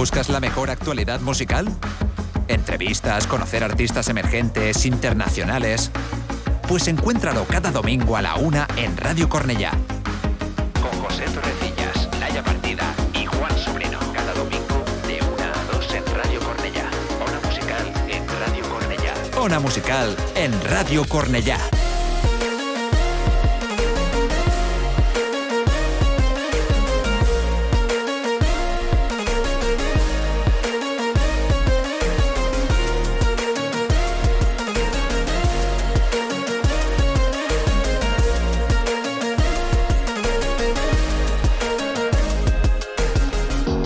[0.00, 1.68] ¿Buscas la mejor actualidad musical?
[2.48, 5.90] ¿Entrevistas, conocer artistas emergentes, internacionales?
[6.66, 9.72] Pues encuéntralo cada domingo a la una en Radio Cornellá.
[10.80, 13.98] Con José Torrecillas, Laia Partida y Juan Sobrino.
[14.14, 16.90] Cada domingo de una a dos en Radio Cornellá.
[17.20, 19.14] Ona musical en Radio Cornellá.
[19.38, 21.58] Ona musical en Radio Cornellá.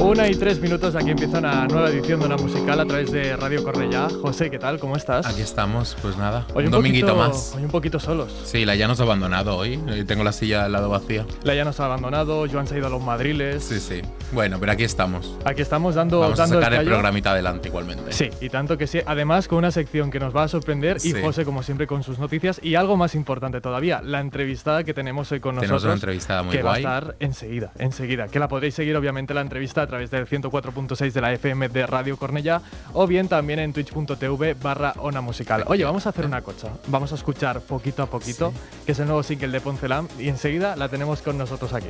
[0.04, 3.34] Una y tres minutos, aquí empieza una nueva edición de una musical a través de
[3.36, 4.08] Radio Cornellá.
[4.10, 4.78] José, ¿qué tal?
[4.78, 5.24] ¿Cómo estás?
[5.26, 7.54] Aquí estamos, pues nada, Hoy un dominguito más.
[7.56, 8.30] Hoy un poquito solos.
[8.44, 9.80] Sí, la ya nos ha abandonado hoy.
[9.90, 11.24] Hoy Tengo la silla al lado vacía.
[11.42, 13.64] La ya nos ha abandonado, Joan se ha ido a los madriles.
[13.64, 14.02] Sí, sí.
[14.32, 15.38] Bueno, pero aquí estamos.
[15.44, 16.90] Aquí estamos dando, Vamos a sacar el callo.
[16.90, 18.12] programita adelante igualmente.
[18.12, 19.00] Sí, y tanto que sí.
[19.06, 21.12] Además, con una sección que nos va a sorprender y.
[21.12, 22.60] José, como siempre, con sus noticias.
[22.62, 25.84] Y algo más importante todavía, la entrevistada que tenemos hoy con Tenemos nosotros.
[25.84, 26.82] una entrevistada muy que guay.
[26.82, 28.28] va a estar enseguida, enseguida.
[28.28, 31.86] Que la podéis seguir, obviamente, la entrevista a través del 104.6 de la FM de
[31.86, 32.60] Radio Cornella
[32.94, 35.62] o bien también en twitch.tv barra Ona Musical.
[35.68, 36.72] Oye, vamos a hacer una cosa.
[36.88, 38.52] Vamos a escuchar poquito a poquito,
[38.84, 41.86] que es el nuevo single de Poncelam, y enseguida la tenemos con nosotros aquí.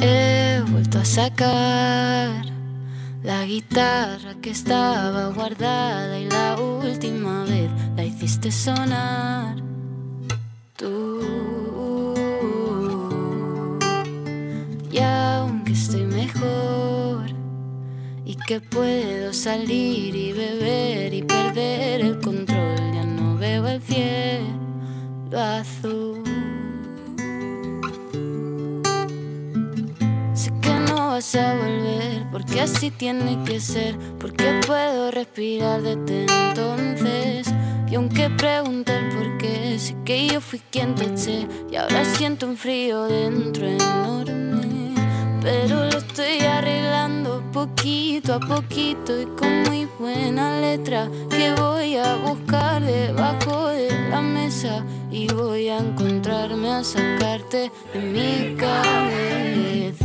[0.00, 2.53] He vuelto a sacar
[3.24, 9.56] la guitarra que estaba guardada y la última vez la hiciste sonar.
[10.76, 11.22] Tú.
[14.92, 17.30] Y aunque estoy mejor
[18.26, 25.40] y que puedo salir y beber y perder el control, ya no veo el cielo
[25.40, 26.23] azul.
[31.24, 37.46] Vas a volver, porque así tiene que ser, porque puedo respirar desde entonces.
[37.90, 42.04] Y aunque pregunté el por qué, sé que yo fui quien te eché, y ahora
[42.04, 44.94] siento un frío dentro enorme.
[45.40, 52.16] Pero lo estoy arreglando poquito a poquito y con muy buena letra que voy a
[52.16, 60.03] buscar debajo de la mesa y voy a encontrarme a sacarte de mi cabeza.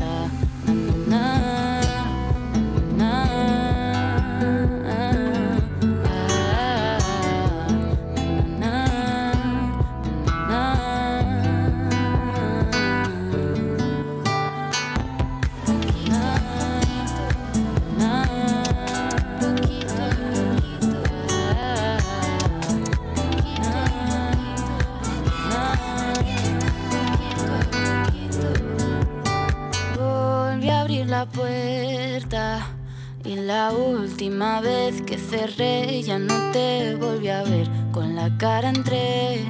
[33.26, 38.70] Y la última vez que cerré ya no te volví a ver con la cara
[38.70, 39.46] entre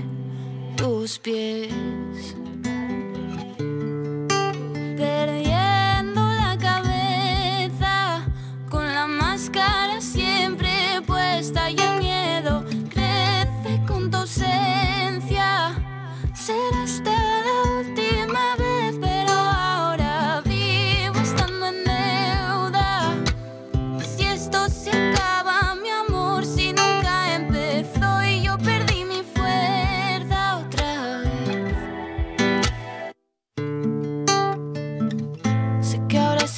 [0.78, 1.74] tus pies.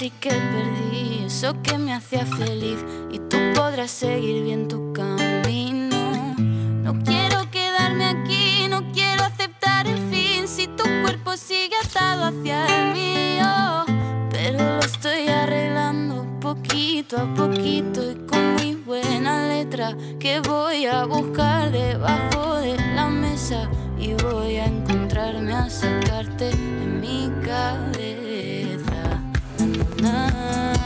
[0.01, 2.79] Sí que perdí eso que me hacía feliz
[3.11, 6.33] y tú podrás seguir bien tu camino.
[6.81, 12.65] No quiero quedarme aquí, no quiero aceptar el fin si tu cuerpo sigue atado hacia
[12.65, 13.85] el mío.
[14.31, 21.05] Pero lo estoy arreglando poquito a poquito y con muy buena letra que voy a
[21.05, 23.69] buscar debajo de la mesa
[23.99, 28.20] y voy a encontrarme a sacarte de mi cabeza.
[30.01, 30.80] Na,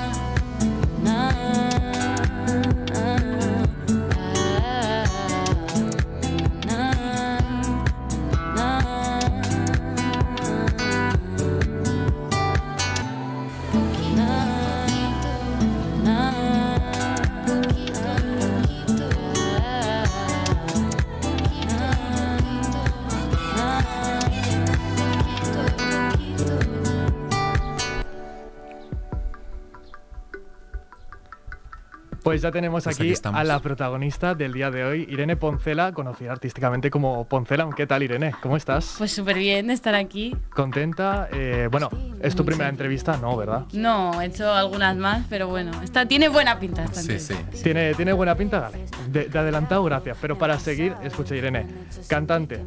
[32.35, 36.33] Pues ya tenemos Pues aquí a la protagonista del día de hoy, Irene Poncela, conocida
[36.33, 37.69] artísticamente como Poncela.
[37.73, 38.33] ¿Qué tal, Irene?
[38.41, 38.95] ¿Cómo estás?
[38.97, 40.35] Pues súper bien estar aquí.
[40.53, 41.29] ¿Contenta?
[41.31, 41.89] Eh, bueno,
[42.21, 43.15] ¿es tu primera entrevista?
[43.15, 43.63] No, ¿verdad?
[43.71, 47.35] No, he hecho algunas más, pero bueno, está, tiene buena pinta esta Sí, entrevista.
[47.53, 47.63] sí.
[47.63, 48.59] ¿Tiene, ¿Tiene buena pinta?
[48.59, 48.85] Dale.
[49.07, 50.17] De, de adelantado, gracias.
[50.19, 51.65] Pero para seguir, escucha, Irene,
[52.09, 52.61] cantante.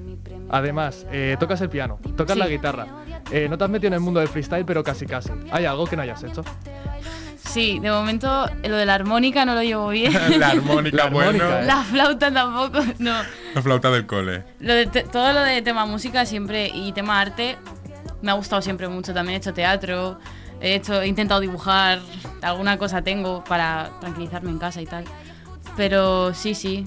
[0.49, 2.39] Además, eh, tocas el piano, tocas Sí.
[2.39, 2.87] la guitarra.
[3.31, 5.29] Eh, no te has metido en el mundo del freestyle, pero casi casi.
[5.51, 6.43] ¿Hay algo que no hayas hecho?
[7.49, 10.13] Sí, de momento lo de la armónica no lo llevo bien.
[10.39, 11.59] La armónica, La armónica, bueno.
[11.61, 11.65] ¿eh?
[11.65, 13.15] la flauta tampoco, no.
[13.55, 14.45] La flauta del cole.
[14.61, 17.57] Lo de te- todo lo de tema música siempre y tema arte
[18.21, 19.15] me ha gustado siempre mucho.
[19.15, 20.19] También he hecho teatro,
[20.61, 22.01] he, hecho, he intentado dibujar,
[22.43, 25.05] alguna cosa tengo para tranquilizarme en casa y tal.
[25.77, 26.85] Pero sí, sí.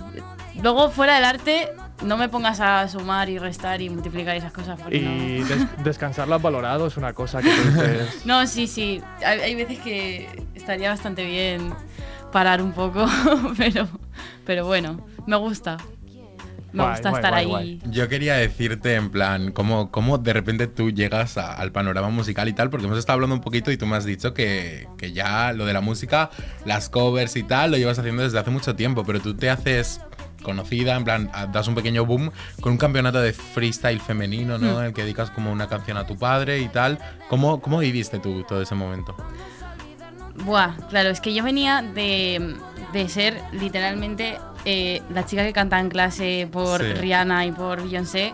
[0.62, 1.72] Luego, fuera del arte,
[2.04, 4.80] no me pongas a sumar y restar y multiplicar esas cosas.
[4.82, 5.46] porque Y no.
[5.48, 8.22] des- descansar lo has valorado es una cosa que tú dices.
[8.26, 9.02] No, sí, sí.
[9.26, 11.74] Hay, hay veces que estaría bastante bien
[12.32, 13.06] parar un poco,
[13.58, 13.88] pero,
[14.46, 15.78] pero bueno, me gusta.
[16.74, 17.80] Me Guay, gusta guay, estar guay, ahí.
[17.82, 17.92] guay.
[17.94, 22.48] Yo quería decirte en plan, cómo, cómo de repente tú llegas a- al panorama musical
[22.48, 25.12] y tal, porque hemos estado hablando un poquito y tú me has dicho que, que
[25.12, 26.30] ya lo de la música,
[26.64, 30.00] las covers y tal, lo llevas haciendo desde hace mucho tiempo, pero tú te haces
[30.42, 34.80] conocida, en plan, das un pequeño boom con un campeonato de freestyle femenino, ¿no?
[34.80, 37.00] En el que dedicas como una canción a tu padre y tal.
[37.30, 39.16] ¿Cómo, cómo viviste tú todo ese momento?
[40.46, 42.56] Buah, claro, es que yo venía de,
[42.94, 46.94] de ser literalmente eh, la chica que canta en clase por Sí.
[46.94, 48.34] Rihanna y por Beyoncé.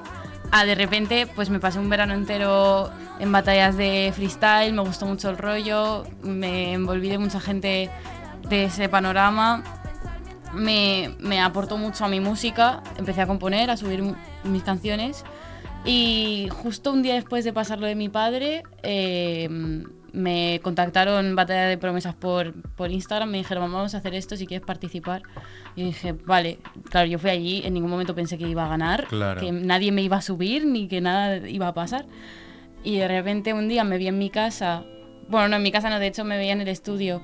[0.52, 2.90] A de repente, pues me pasé un verano entero
[3.20, 7.90] en batallas de freestyle, me gustó mucho el rollo, me envolví de mucha gente
[8.48, 9.62] de ese panorama,
[10.54, 14.04] me, me aportó mucho a mi música, empecé a componer, a subir
[14.44, 15.24] mis canciones
[15.86, 19.48] y justo un día después de pasarlo de mi padre, eh,
[20.14, 24.48] me contactaron Batalla de Promesas por, por Instagram, me dijeron, vamos a hacer esto si
[24.48, 25.22] quieres participar.
[25.76, 26.60] Y dije, vale,
[26.90, 29.40] claro, yo fui allí, en ningún momento pensé que iba a ganar, Claro.
[29.40, 32.06] que nadie me iba a subir ni que nada iba a pasar.
[32.84, 34.84] Y de repente un día me vi en mi casa,
[35.30, 37.22] bueno, no en mi casa, no, de hecho me veía en el estudio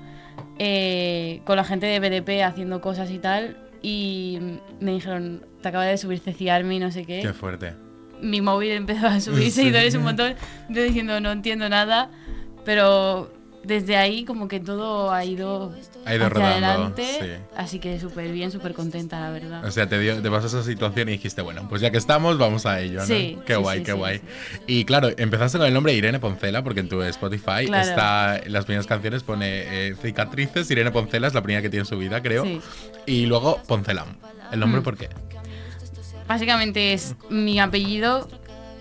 [0.59, 3.57] eh, con la gente de BDP haciendo cosas y tal.
[3.81, 4.39] Y
[4.80, 7.74] me dijeron, te acaba de subir Ceci Army, no sé qué Qué fuerte.
[8.21, 10.35] mi móvil empezó a subir seguidores un montón.
[10.69, 12.09] Yo diciendo, no entiendo nada,
[12.63, 13.31] pero
[13.63, 15.74] desde ahí como que todo ha ido,
[16.06, 17.06] Ha ido hacia rodando, adelante.
[17.19, 17.27] sí.
[17.56, 19.65] Así que súper bien, súper contenta, la verdad.
[19.65, 22.38] O sea, te, dio, te pasó esa situación y dijiste, bueno, pues ya que estamos,
[22.38, 23.06] vamos a ello, ¿no?
[23.06, 24.21] Sí, Qué sí, guay, sí, qué guay.
[24.68, 27.89] Y claro, empezaste con el nombre Irene Poncela, porque en tu Spotify Claro.
[27.89, 29.45] está, en las primeras canciones pone
[29.89, 32.45] eh, cicatrices, Irene Poncela es la primera que tiene en su vida, creo.
[33.06, 34.18] Y luego Poncelam.
[34.51, 34.83] ¿El nombre Mm.
[34.83, 35.09] por qué?
[36.27, 38.27] Básicamente es mi apellido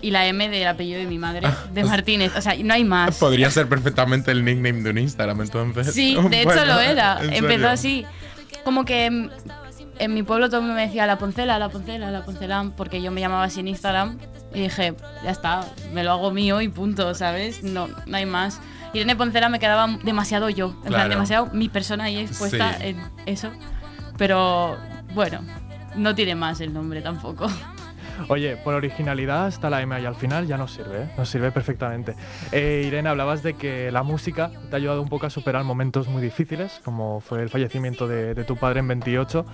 [0.03, 2.35] y la M del apellido de mi madre, Ah, de Martínez.
[2.35, 3.17] O sea, no hay más.
[3.17, 5.93] Podría ser perfectamente el nickname de un Instagram, entonces.
[5.93, 7.19] Sí, de hecho Bueno, lo era.
[7.23, 8.05] ¿en Empezó así.
[8.63, 9.31] Como que en,
[9.99, 13.01] en mi pueblo todo el mundo me decía la poncela, la poncela, la poncelán, porque
[13.01, 14.17] yo me llamaba así en Instagram.
[14.53, 17.63] Y dije, ya está, me lo hago mío y punto, ¿sabes?
[17.63, 18.59] No, no hay más.
[18.93, 20.93] Irene Poncela me quedaba demasiado yo, en Claro.
[20.95, 22.83] plan, demasiado mi persona ahí expuesta Sí.
[22.89, 23.49] en eso.
[24.17, 24.77] Pero
[25.15, 25.39] bueno,
[25.95, 27.47] no tiene más el nombre tampoco.
[28.27, 31.09] Oye, por originalidad está la M ahí al final, ya nos sirve, ¿eh?
[31.17, 32.15] nos sirve perfectamente.
[32.51, 36.07] Eh, Irene, hablabas de que la música te ha ayudado un poco a superar momentos
[36.07, 39.45] muy difíciles, como fue el fallecimiento de, de tu padre en 28.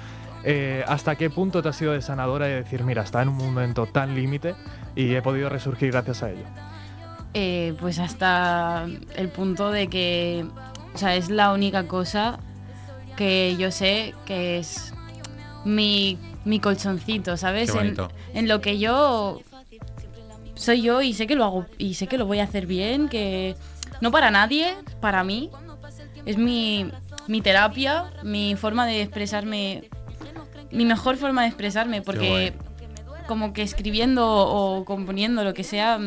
[0.44, 3.86] Eh, ¿Hasta qué punto te ha sido desanadora de decir, mira, está en un momento
[3.88, 4.56] tan límite
[4.96, 6.46] y he podido resurgir gracias a ello?
[7.34, 8.86] Eh, pues hasta
[9.16, 10.46] el punto de que,
[10.94, 12.39] o sea, es la única cosa
[13.16, 14.94] que yo sé que es
[15.66, 16.18] mi,
[16.50, 17.72] mi colchoncito, ¿sabes?
[17.72, 17.94] Qué
[18.34, 19.41] En, lo que yo
[20.56, 23.08] soy yo y sé que lo hago y sé que lo voy a hacer bien,
[23.08, 23.56] que
[24.01, 25.50] no para nadie, para mí.
[26.25, 26.89] Es mi,
[27.27, 29.89] mi terapia, mi forma de expresarme,
[30.72, 32.53] mi mejor forma de expresarme, porque
[33.27, 36.00] como que escribiendo o componiendo lo que sea,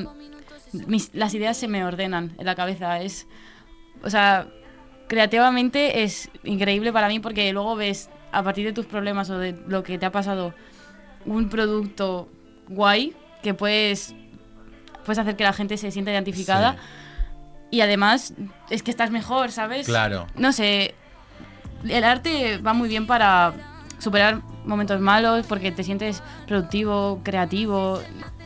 [0.73, 3.01] mis- las ideas se me ordenan en la cabeza.
[3.01, 3.27] Es,
[4.03, 4.49] o sea,
[5.09, 9.53] creativamente es increíble para mí porque luego ves a partir de tus problemas o de
[9.69, 10.55] lo que te ha pasado
[11.25, 12.29] un producto
[12.69, 14.15] guay que puedes,
[15.05, 16.77] puedes hacer que la gente se sienta identificada
[17.71, 18.35] y además
[18.71, 19.87] es que estás mejor, ¿sabes?
[19.87, 20.27] Claro.
[20.37, 20.95] No sé,
[21.89, 23.55] el arte va muy bien para
[23.99, 28.01] superar momentos malos porque te sientes productivo, creativo.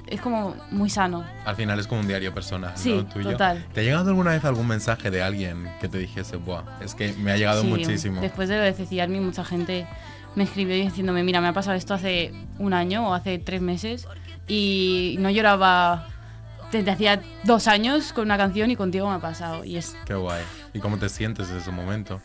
[0.07, 1.25] Es como muy sano.
[1.45, 3.05] Al final es como un diario personal, Sí, ¿no?
[3.07, 3.33] Tuyo.
[3.33, 3.65] total.
[3.75, 7.13] ¿Te ha llegado alguna vez algún mensaje de alguien que te dijese, Buah, es que
[7.15, 8.21] me ha llegado Sí, muchísimo?
[8.21, 9.87] Después de lo de Ceci Army, mucha gente
[10.37, 14.07] me escribió diciéndome, mira, me ha pasado esto hace un año o hace tres meses
[14.47, 16.07] y no lloraba
[16.71, 19.65] desde hacía dos años con una canción y contigo me ha pasado.
[19.65, 20.43] Y es, Qué guay.
[20.73, 22.21] ¿Y cómo te sientes en ese momento?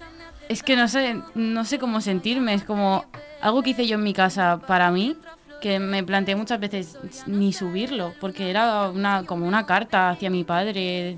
[0.49, 2.53] Es que no sé, no sé cómo sentirme.
[2.53, 3.05] Es como
[3.41, 5.15] algo que hice yo en mi casa para mí,
[5.61, 10.43] que me planteé muchas veces ni subirlo, porque era una, como una carta hacia mi
[10.43, 11.17] padre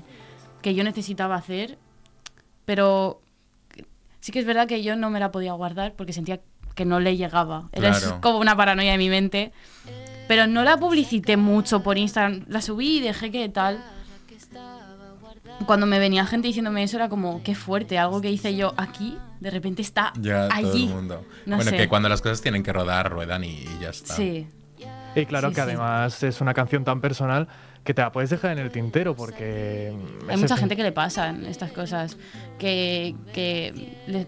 [0.62, 1.78] que yo necesitaba hacer.
[2.64, 3.20] Pero
[4.20, 6.40] sí que es verdad que yo no me la podía guardar porque sentía
[6.74, 7.68] que no le llegaba.
[7.72, 8.18] Era Claro.
[8.22, 9.52] como una paranoia de mi mente.
[10.28, 12.44] Pero no la publicité mucho por Instagram.
[12.48, 13.84] La subí y dejé que tal.
[15.66, 19.16] Cuando me venía gente diciéndome eso era como, qué fuerte, algo que hice yo aquí,
[19.40, 20.84] de repente está Ya todo allí.
[20.86, 21.24] el mundo.
[21.46, 21.76] No bueno, sé.
[21.76, 24.14] que cuando las cosas tienen que rodar, ruedan y, y ya está.
[24.14, 24.46] Sí.
[25.16, 25.68] Y claro Sí, que sí.
[25.68, 27.46] además es una canción tan personal
[27.84, 29.94] que te la puedes dejar en el tintero porque...
[30.28, 32.16] Hay mucha gente que le pasan estas cosas,
[32.58, 34.26] que, que le-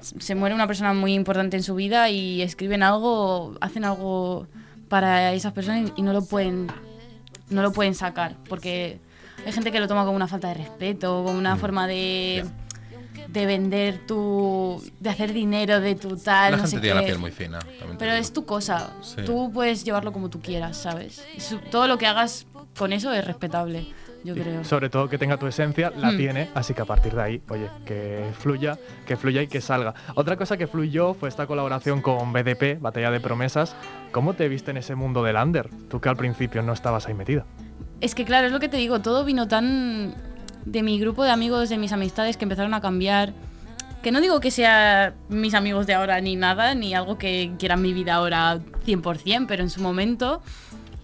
[0.00, 4.46] se muere una persona muy importante en su vida y escriben algo, hacen algo
[4.88, 6.66] para esas personas y no lo pueden,
[7.48, 9.00] no lo pueden sacar, porque
[9.46, 12.44] hay gente que lo toma como una falta de respeto, como una forma de,
[13.28, 17.00] de vender tu, de hacer dinero de tu tal, La no gente sé tiene la
[17.00, 17.06] qué.
[17.06, 17.58] piel muy fina.
[17.98, 18.90] Pero es tu cosa.
[19.02, 19.22] Sí.
[19.24, 21.24] Tú puedes llevarlo como tú quieras, ¿sabes?
[21.70, 23.86] Todo lo que hagas con eso es respetable,
[24.24, 24.64] yo creo.
[24.64, 26.16] Sobre todo que tenga tu esencia, la Mm.
[26.16, 29.94] tiene, así que a partir de ahí, oye, que fluya, que fluya y que salga.
[30.14, 33.74] Otra cosa que fluyó fue esta colaboración con BDP, Batalla de Promesas.
[34.12, 35.68] ¿Cómo te viste en ese mundo del under?
[35.90, 37.44] Tú que al principio no estabas ahí metida.
[38.00, 40.14] Es que claro, es lo que te digo, todo vino tan
[40.64, 43.32] de mi grupo de amigos, de mis amistades que empezaron a cambiar.
[44.02, 47.82] Que no digo que sea mis amigos de ahora ni nada, ni algo que quieran
[47.82, 50.40] mi vida ahora 100%, pero en su momento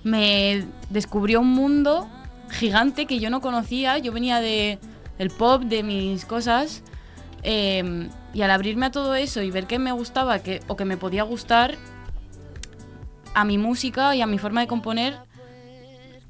[0.04, 2.08] me descubrió un mundo
[2.50, 3.98] gigante que yo no conocía.
[3.98, 4.78] Yo venía de
[5.18, 6.82] el pop, de mis cosas.
[7.42, 10.84] eh, y al abrirme a todo eso y ver que me gustaba que, o que
[10.84, 11.76] me podía gustar,
[13.32, 15.16] a mi música y a mi forma de componer,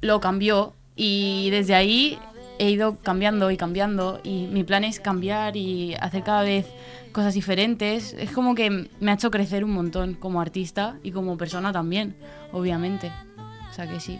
[0.05, 2.17] lo cambió y desde ahí
[2.59, 6.65] he ido cambiando y cambiando y mi plan es cambiar y hacer cada vez
[7.11, 8.13] cosas diferentes.
[8.13, 12.15] Es como que me ha hecho crecer un montón como artista y como persona también,
[12.51, 13.11] obviamente.
[13.69, 14.19] O sea que sí.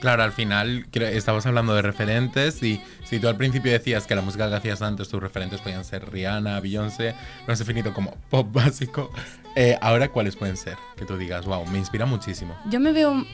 [0.00, 4.22] Claro, al final estabas hablando de referentes y si tú al principio decías que la
[4.22, 7.14] música que hacías antes, tus referentes podían ser Rihanna, Beyoncé,
[7.46, 9.12] lo has definido como pop básico,
[9.56, 10.76] eh, ahora cuáles pueden ser?
[10.96, 12.54] Que tú digas, wow, me inspira muchísimo.
[12.70, 13.24] Yo me veo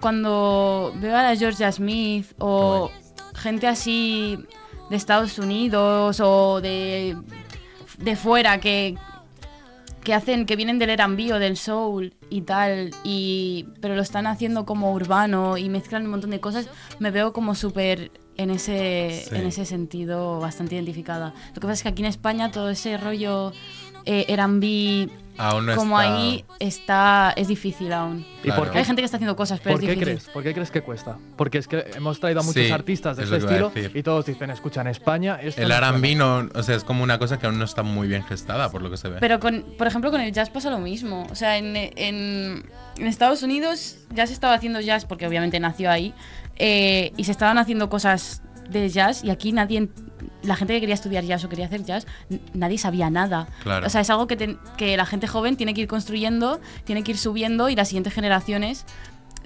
[0.00, 2.90] cuando veo a la Georgia Smith o
[3.34, 4.38] gente así
[4.90, 7.16] de Estados Unidos o de,
[7.98, 8.96] de fuera que,
[10.02, 14.26] que hacen que vienen del R&B o del soul y tal y pero lo están
[14.26, 16.68] haciendo como urbano y mezclan un montón de cosas
[16.98, 19.34] me veo como súper en ese Sí.
[19.36, 22.96] en ese sentido bastante identificada lo que pasa es que aquí en España todo ese
[22.96, 23.52] rollo
[24.06, 28.62] eh, R&B Aún no como está- ahí está es difícil aún ¿Y Claro.
[28.62, 30.28] por qué, hay gente que está haciendo cosas pero ¿por es qué difícil crees?
[30.34, 31.16] ¿Por qué crees que cuesta?
[31.36, 34.26] Porque es que hemos traído a muchos Sí, artistas de es este estilo y todos
[34.26, 35.88] dicen, escucha, en España esto El no suena".
[35.88, 38.70] R&B no, o sea, es como una cosa que aún no está muy bien gestada,
[38.70, 39.16] por lo que se ve.
[39.20, 41.26] Pero, con, por ejemplo, con el jazz pasa lo mismo.
[41.30, 42.64] O sea, en, en-
[42.96, 46.14] en Estados Unidos ya se estaba haciendo jazz, porque obviamente nació ahí,
[46.56, 49.88] eh, y se estaban haciendo cosas de jazz, y aquí nadie,
[50.42, 52.06] la gente que quería estudiar jazz o quería hacer jazz,
[52.54, 53.48] nadie sabía nada.
[53.62, 53.86] Claro.
[53.86, 57.12] O sea, es algo que, que la gente joven tiene que ir construyendo, tiene que
[57.12, 58.84] ir subiendo, y las siguientes generaciones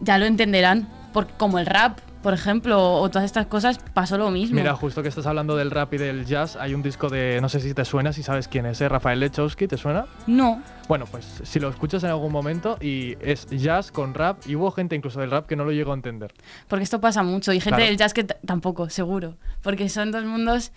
[0.01, 0.89] ya lo entenderán.
[1.13, 4.57] Por, como el rap, por ejemplo, o todas estas cosas, pasó lo mismo.
[4.57, 7.49] Mira, justo que estás hablando del rap y del jazz, hay un disco de, no
[7.49, 8.88] sé si te suena, si sabes quién es, ¿eh?
[8.88, 10.07] Rafael Lechowski, ¿te suena?
[10.26, 10.62] no.
[10.88, 14.71] Bueno, pues si lo escuchas en algún momento y es jazz con rap, y hubo
[14.73, 16.35] gente incluso del rap que no lo llegó a entender.
[16.69, 17.52] Porque esto pasa mucho.
[17.52, 17.85] Y gente Claro.
[17.85, 19.37] del jazz que tampoco, seguro.
[19.62, 20.71] Porque son dos mundos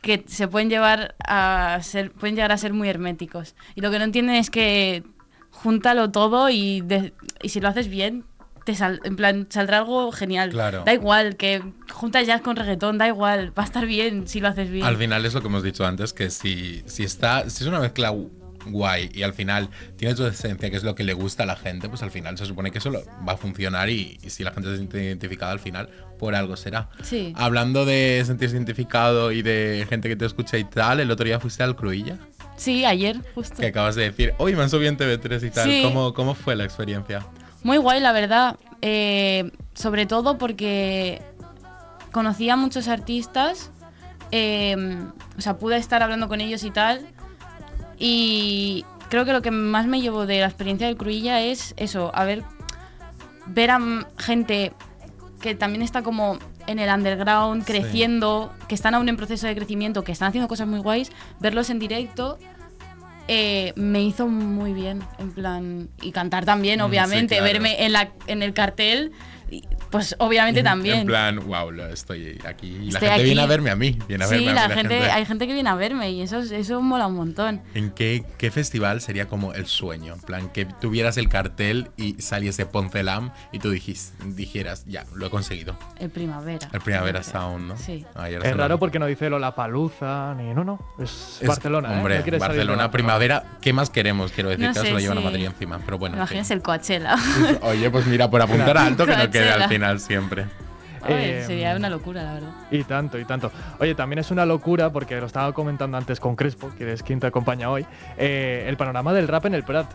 [0.00, 3.54] que se pueden llevar a ser, pueden llegar a ser muy herméticos.
[3.74, 5.02] Y lo que no entienden es que
[5.50, 7.12] júntalo todo y, de-
[7.42, 8.24] y si lo haces bien,
[8.64, 10.50] te sal- en plan, saldrá algo genial.
[10.50, 10.82] Claro.
[10.84, 14.48] Da igual, que juntas jazz con reggaetón, da igual, va a estar bien si lo
[14.48, 14.84] haces bien.
[14.86, 17.80] Al final es lo que hemos dicho antes, que si, si está, si es una
[17.80, 18.30] mezcla gu-
[18.66, 21.56] guay y al final tiene su esencia, que es lo que le gusta a la
[21.56, 24.44] gente, pues al final se supone que eso lo- va a funcionar y, y si
[24.44, 25.88] la gente se siente identificada al final,
[26.18, 26.88] por algo será.
[27.02, 27.32] Sí.
[27.36, 31.40] Hablando de sentirse identificado y de gente que te escucha y tal, el otro día
[31.40, 32.18] fuiste al Cruilla,
[32.56, 33.56] Sí, ayer, justo.
[33.56, 35.68] que acabas de decir, hoy me han subido en TV3 y tal.
[35.68, 35.80] Sí.
[35.82, 37.26] ¿Cómo, ¿Cómo fue la experiencia?
[37.62, 38.56] Muy guay, la verdad.
[38.80, 41.22] Eh, sobre todo porque
[42.12, 43.70] conocí a muchos artistas.
[44.34, 44.76] eh,
[45.36, 47.06] o sea, pude estar hablando con ellos y tal.
[47.98, 52.10] Y creo que lo que más me llevo de la experiencia del Cruilla es eso,
[52.14, 52.42] a ver,
[53.46, 53.78] ver a
[54.18, 54.72] gente
[55.40, 57.72] que también está como en el underground, Sí.
[57.72, 61.68] creciendo, que están aún en proceso de crecimiento, que están haciendo cosas muy guays, verlos
[61.70, 62.38] en directo
[63.28, 67.44] eh, me hizo muy bien, en plan, y cantar también, Mm, sí, obviamente, claro.
[67.52, 69.12] verme en, la, en el cartel,
[69.92, 71.00] Pues obviamente también.
[71.00, 72.66] En plan, wow, estoy aquí.
[72.68, 73.98] Y la Estoy gente viene a verme a mí.
[74.08, 76.22] Viene a sí, verme a la mí, gente, hay gente que viene a verme y
[76.22, 77.60] eso, eso mola un montón.
[77.74, 80.14] ¿En qué, qué festival sería como el sueño?
[80.14, 85.26] En plan, que tuvieras el cartel y saliese Poncelam y tú dijis- dijeras, ya, lo
[85.26, 85.76] he conseguido.
[86.00, 86.68] El primavera.
[86.72, 87.32] El Primavera creo.
[87.32, 87.76] Sound, ¿no?
[87.76, 88.04] Sí.
[88.42, 90.54] Es raro porque no dice Lollapalooza ni.
[90.54, 90.78] No, no.
[90.98, 91.92] Es, Es- Barcelona.
[91.92, 91.96] ¿eh?
[91.98, 94.32] Hombre, No Barcelona, primavera, ¿qué más queremos?
[94.32, 95.26] Quiero decir, No que se lo llevan a sí.
[95.26, 95.78] Madrid encima.
[95.84, 96.14] Pero bueno.
[96.14, 96.56] en Imaginas fin.
[96.56, 97.16] el Coachella.
[97.62, 99.68] Oye, pues mira, por apuntar alto que no quede al Coachella.
[99.82, 100.46] Final siempre.
[101.02, 102.50] A ver, Eh, sería una locura, la verdad.
[102.70, 103.50] Y tanto, y tanto.
[103.80, 107.18] Oye, también es una locura, porque lo estaba comentando antes con Crespo, que es quien
[107.18, 107.84] te acompaña hoy,
[108.16, 109.90] eh, el panorama del rap en el Prat.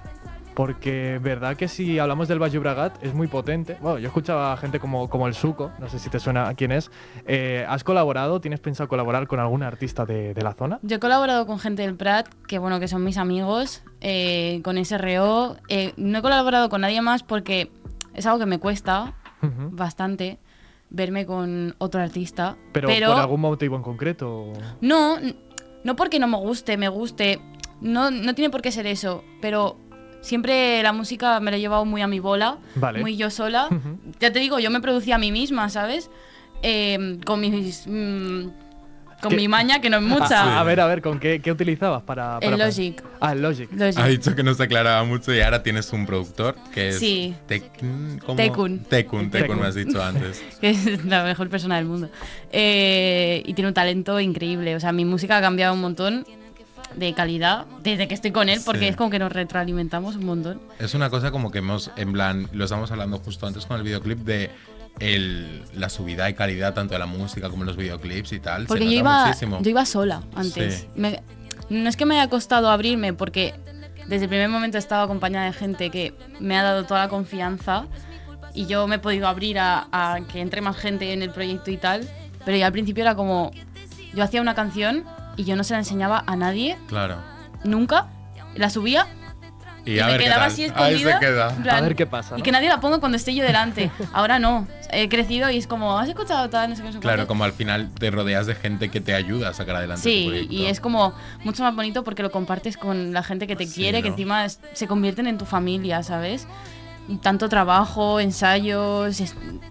[0.54, 3.78] Porque verdad que si hablamos del Baix Llobregat es muy potente.
[3.80, 6.72] Bueno, yo escuchaba a gente como, como el Suco, no sé si te suena quién
[6.72, 6.90] es.
[7.28, 10.80] Eh, ¿Has colaborado, tienes pensado colaborar con algún artista de, de la zona?
[10.82, 14.84] Yo he colaborado con gente del Prat, que bueno, que son mis amigos, eh, con
[14.84, 15.58] SRO.
[15.70, 17.72] Eh, no he colaborado con nadie más porque
[18.16, 20.40] es algo que me cuesta Bastante
[20.90, 22.58] verme con otro artista.
[22.74, 24.54] Pero, por algún motivo en concreto.
[24.82, 25.18] No,
[25.84, 27.40] no porque no me guste, me guste.
[27.82, 29.24] No, no tiene por qué ser eso.
[29.42, 29.78] Pero
[30.22, 33.02] siempre la música me la he llevado muy a mi bola, Vale.
[33.02, 33.70] muy yo sola.
[34.20, 36.10] Ya te digo, yo me producía a mí misma, ¿sabes?
[36.64, 37.86] Eh, con mis.
[37.88, 38.48] mm,
[39.22, 39.36] con ¿Qué?
[39.38, 40.44] mi maña, que no es mucha.
[40.44, 43.04] A, a ver, a ver, ¿con qué, qué utilizabas para, para El Logic.
[43.20, 43.70] Ah, el Logic.
[43.72, 43.98] Logic.
[44.00, 47.00] Ha dicho que no se aclaraba mucho y ahora tienes un productor que es.
[47.00, 47.36] Sí.
[47.48, 48.20] Tekun.
[48.36, 49.60] Tekun, Tekun, Tekun.
[49.60, 50.44] me has dicho antes.
[50.62, 52.10] que es la mejor persona del mundo.
[52.52, 54.76] Eh, y tiene un talento increíble.
[54.76, 56.26] O sea, mi música ha cambiado un montón
[56.96, 58.86] de calidad desde que estoy con él, porque Sí.
[58.88, 60.62] es como que nos retroalimentamos un montón.
[60.80, 63.84] Es una cosa como que hemos, en plan, lo estamos hablando justo antes con el
[63.84, 64.50] videoclip de
[65.00, 68.66] el- la subida de calidad tanto de la música como en los videoclips y tal.
[68.66, 69.60] Porque se yo iba, muchísimo.
[69.62, 70.82] yo iba sola antes.
[70.82, 70.88] Sí.
[70.96, 71.22] Me-
[71.70, 73.54] no es que me haya costado abrirme, porque
[74.08, 77.10] desde el primer momento he estado acompañada de gente que me ha dado toda la
[77.10, 77.86] confianza
[78.54, 81.70] y yo me he podido abrir a, a que entre más gente en el proyecto
[81.72, 82.08] y tal.
[82.46, 83.52] Pero ya al principio era como,
[84.16, 85.04] yo hacía una canción
[85.36, 87.18] y yo no se la enseñaba a nadie Claro.
[87.66, 88.08] nunca,
[88.56, 89.06] la subía
[89.88, 90.52] Y, a me ver qué quedaba tal.
[90.52, 91.14] así Ahí escondida.
[91.14, 91.50] se queda.
[91.56, 93.90] plan, A ver qué pasa, Y que nadie la ponga cuando esté yo delante.
[94.14, 94.68] Ahora no.
[94.92, 96.70] He crecido y es como, ¿has escuchado tal?
[96.70, 97.28] No sé qué, no sé Claro, cuánto".
[97.30, 100.54] como al final te rodeas de gente que te ayuda a sacar adelante Sí, proyecto.
[100.54, 103.74] y es como mucho más bonito porque lo compartes con la gente que te Sí,
[103.82, 106.48] quiere, que encima es- se convierten en tu familia, ¿sabes?
[107.10, 109.22] Y tanto trabajo, ensayos,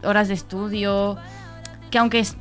[0.03, 1.17] horas de estudio,
[1.91, 2.37] que aunque es-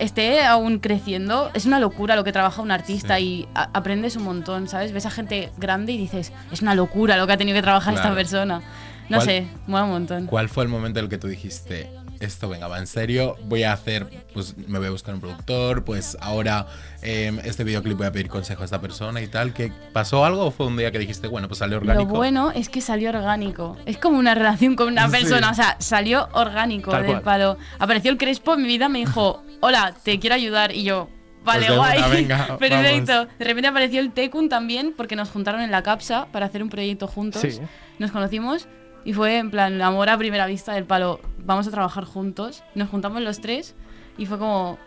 [0.00, 3.22] esté aún creciendo, es una locura lo que trabaja un artista Sí.
[3.24, 4.92] y aprendes un montón, ¿sabes?
[4.92, 7.94] Ves a gente grande y dices, es una locura lo que ha tenido que trabajar
[7.94, 8.60] esta persona.
[9.08, 10.26] No ¿Cuál- sé, mola un montón.
[10.26, 13.62] ¿Cuál fue el momento en el que tú dijiste, esto venga, va en serio, voy
[13.64, 16.66] a hacer, pues me voy a buscar un productor, pues ahora
[17.02, 19.52] eh, este videoclip voy a pedir consejo a esta persona y tal?
[19.54, 22.14] ¿Qué pasó algo o fue un día que dijiste, bueno, pues salió Lo orgánico?
[22.14, 23.76] bueno es que salió orgánico.
[23.86, 25.12] Es como una relación con una Sí.
[25.12, 25.50] persona.
[25.50, 27.22] O sea, salió orgánico Tal del cual.
[27.22, 27.56] palo.
[27.78, 30.74] Apareció el Crespo en mi vida, me dijo, hola, te quiero ayudar.
[30.74, 31.08] Y yo,
[31.42, 31.98] vale, Pues guay.
[31.98, 33.26] una, venga, Perfecto.
[33.38, 36.68] De repente apareció el Tekun también, porque nos juntaron en la CAPSA para hacer un
[36.68, 37.40] proyecto juntos.
[37.40, 37.58] Sí.
[37.98, 38.68] Nos conocimos
[39.04, 41.20] y fue en plan amor a primera vista del palo.
[41.38, 42.62] Vamos a trabajar juntos.
[42.74, 43.74] Nos juntamos los tres
[44.18, 44.78] y fue como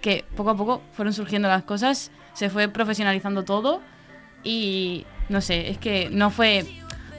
[0.00, 3.80] que poco a poco fueron surgiendo las cosas, se fue profesionalizando todo
[4.42, 6.66] y no sé, es que no fue,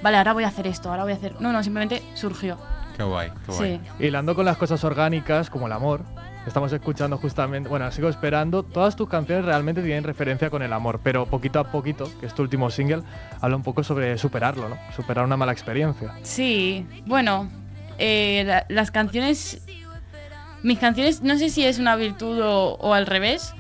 [0.02, 1.40] vale, ahora voy a hacer esto, ahora voy a hacer...
[1.42, 2.58] No, no, simplemente surgió.
[2.98, 3.82] Qué guay, qué guay.
[3.98, 4.06] Sí.
[4.06, 6.04] Hilando con las cosas orgánicas, como el amor,
[6.48, 11.00] estamos escuchando justamente, bueno, sigo esperando, todas tus canciones realmente tienen referencia con el amor,
[11.04, 13.04] pero poquito a poquito, que es tu último single,
[13.42, 14.78] habla un poco sobre superarlo, ¿no?
[14.96, 16.14] Superar una mala experiencia.
[16.24, 17.50] Sí, bueno,
[17.98, 19.62] eh, la- las canciones...
[20.64, 23.54] Mis canciones, no sé si es una virtud o, o al revés,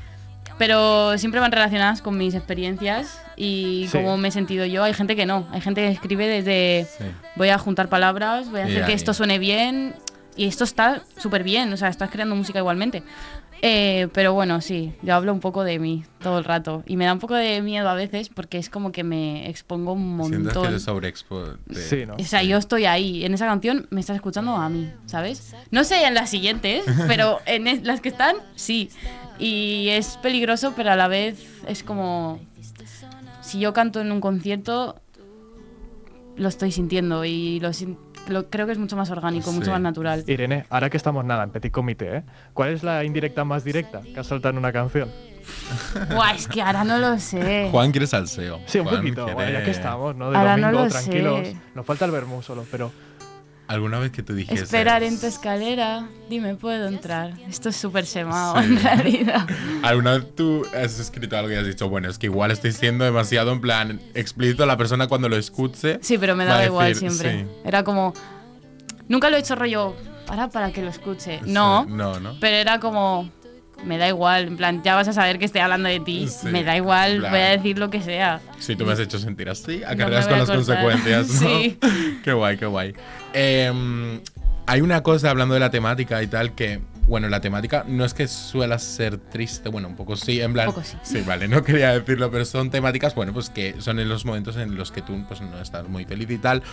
[0.58, 3.98] pero siempre van relacionadas con mis experiencias y Sí.
[3.98, 4.84] cómo me he sentido yo.
[4.86, 7.04] Hay gente que no, hay gente que escribe desde Sí.
[7.36, 8.96] voy a juntar palabras, voy a Y hacer que ahí.
[8.96, 9.96] esto suene bien
[10.36, 13.04] y esto está súper bien, o sea, estás creando música igualmente.
[13.66, 17.06] Eh, pero bueno, sí, yo hablo un poco de mí todo el rato y me
[17.06, 20.38] da un poco de miedo a veces porque es como que me expongo un que
[20.38, 20.70] montón.
[20.74, 21.44] te sobreexpo...
[21.74, 22.16] te- Sí, ¿no?
[22.16, 23.24] O sea, yo estoy ahí.
[23.24, 25.56] En esa canción me estás escuchando a mí, ¿sabes?
[25.72, 28.90] No sé en las siguientes, pero en las que están, sí.
[29.40, 32.42] Y es peligroso, pero a la vez es como.
[33.42, 35.00] Si yo canto en un concierto,
[36.36, 39.58] lo estoy sintiendo y lo, sin- lo- creo que es mucho más orgánico, Sí.
[39.58, 40.24] mucho más natural.
[40.28, 42.24] Irene, ahora que estamos nada en Petit Comité, ¿eh?
[42.54, 45.10] ¿cuál es la indirecta más directa que has soltado en una canción?
[46.14, 47.68] Buah, es que ahora no lo sé.
[47.72, 48.60] Juan quiere salseo.
[48.66, 50.32] Sí, un Juan poquito, quiere- bueno, ya que estamos, ¿no?
[50.32, 51.48] De Ahora no domingo, lo tranquilos.
[51.48, 51.58] sé.
[51.76, 52.92] Nos falta el vermú solo, pero
[53.68, 54.62] ¿Alguna vez que tú dijiste...
[54.64, 57.34] Esperar en tu escalera, dime, ¿puedo entrar?
[57.50, 58.66] Esto es súper semado Sí.
[58.66, 59.48] en realidad.
[59.84, 63.06] ¿Alguna vez tú has escrito algo y has dicho, bueno, es que igual estoy siendo
[63.06, 66.00] demasiado en plan explícito a la persona cuando lo escuche?
[66.02, 67.44] Sí, pero me daba igual decir, siempre.
[67.44, 67.48] sí.
[67.66, 68.14] Era como.
[69.08, 69.96] Nunca lo he hecho rollo.
[70.28, 71.40] ahora para que lo escuche.
[71.44, 72.36] Sí, No, No, no.
[72.40, 73.30] pero era como,
[73.86, 76.48] me da igual, en plan, ya vas a saber que estoy hablando de ti, Sí,
[76.48, 78.40] me da igual, voy a decir lo que sea.
[78.60, 80.56] Si tú me has hecho sentir así, acarreas con las cortar.
[80.82, 81.50] consecuencias, ¿no?
[81.60, 81.78] Sí.
[82.24, 82.94] qué guay, qué guay.
[83.34, 84.22] Em,
[84.66, 88.14] hay una cosa hablando de la temática y tal que, bueno, la temática no es
[88.14, 90.70] que suela ser triste, bueno, un poco sí, en plan.
[90.70, 91.22] Un poco sí.
[91.22, 94.76] vale, no quería decirlo, pero son temáticas, bueno, pues que son en los momentos en
[94.76, 96.64] los que tú pues no estás muy feliz y tal.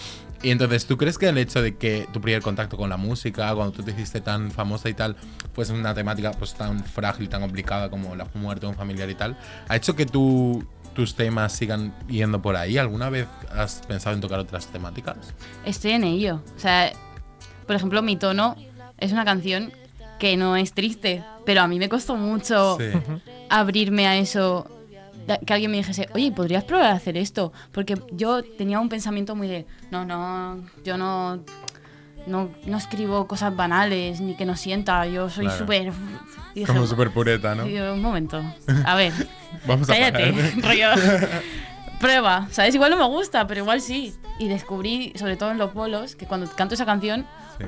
[0.42, 3.52] Y entonces, ¿tú crees que el hecho de que tu primer contacto con la música,
[3.54, 5.16] cuando tú te hiciste tan famosa y tal,
[5.52, 9.14] fuese una temática pues tan frágil, tan complicada como la muerte de un familiar y
[9.14, 9.36] tal,
[9.68, 10.64] ha hecho que tú
[10.94, 12.78] tus temas sigan yendo por ahí?
[12.78, 15.16] ¿Alguna vez has pensado en tocar otras temáticas?
[15.64, 16.42] Estoy en ello.
[16.56, 16.92] O sea,
[17.66, 18.56] por ejemplo, mi tono
[18.98, 19.72] es una canción
[20.20, 22.84] que no es triste, pero a mí me costó mucho Sí.
[23.48, 24.66] abrirme a eso.
[25.46, 27.52] Que alguien me dijese, oye, ¿podrías probar a hacer esto?
[27.72, 31.36] Porque yo tenía un pensamiento muy de, no, no, yo no,
[32.26, 35.58] no, no escribo cosas banales ni que no sienta, yo soy Claro.
[35.60, 35.92] súper...
[36.66, 37.66] Como súper pureta, ¿no?
[37.66, 38.42] yo, un momento,
[38.84, 39.12] a ver,
[39.66, 40.52] Vamos a cállate, parar.
[40.62, 40.88] rollo.
[42.00, 42.74] Prueba, ¿sabes?
[42.74, 44.14] Igual no me gusta, pero igual sí.
[44.38, 47.26] Y descubrí, sobre todo en los bolos, que cuando canto esa canción
[47.58, 47.66] Sí.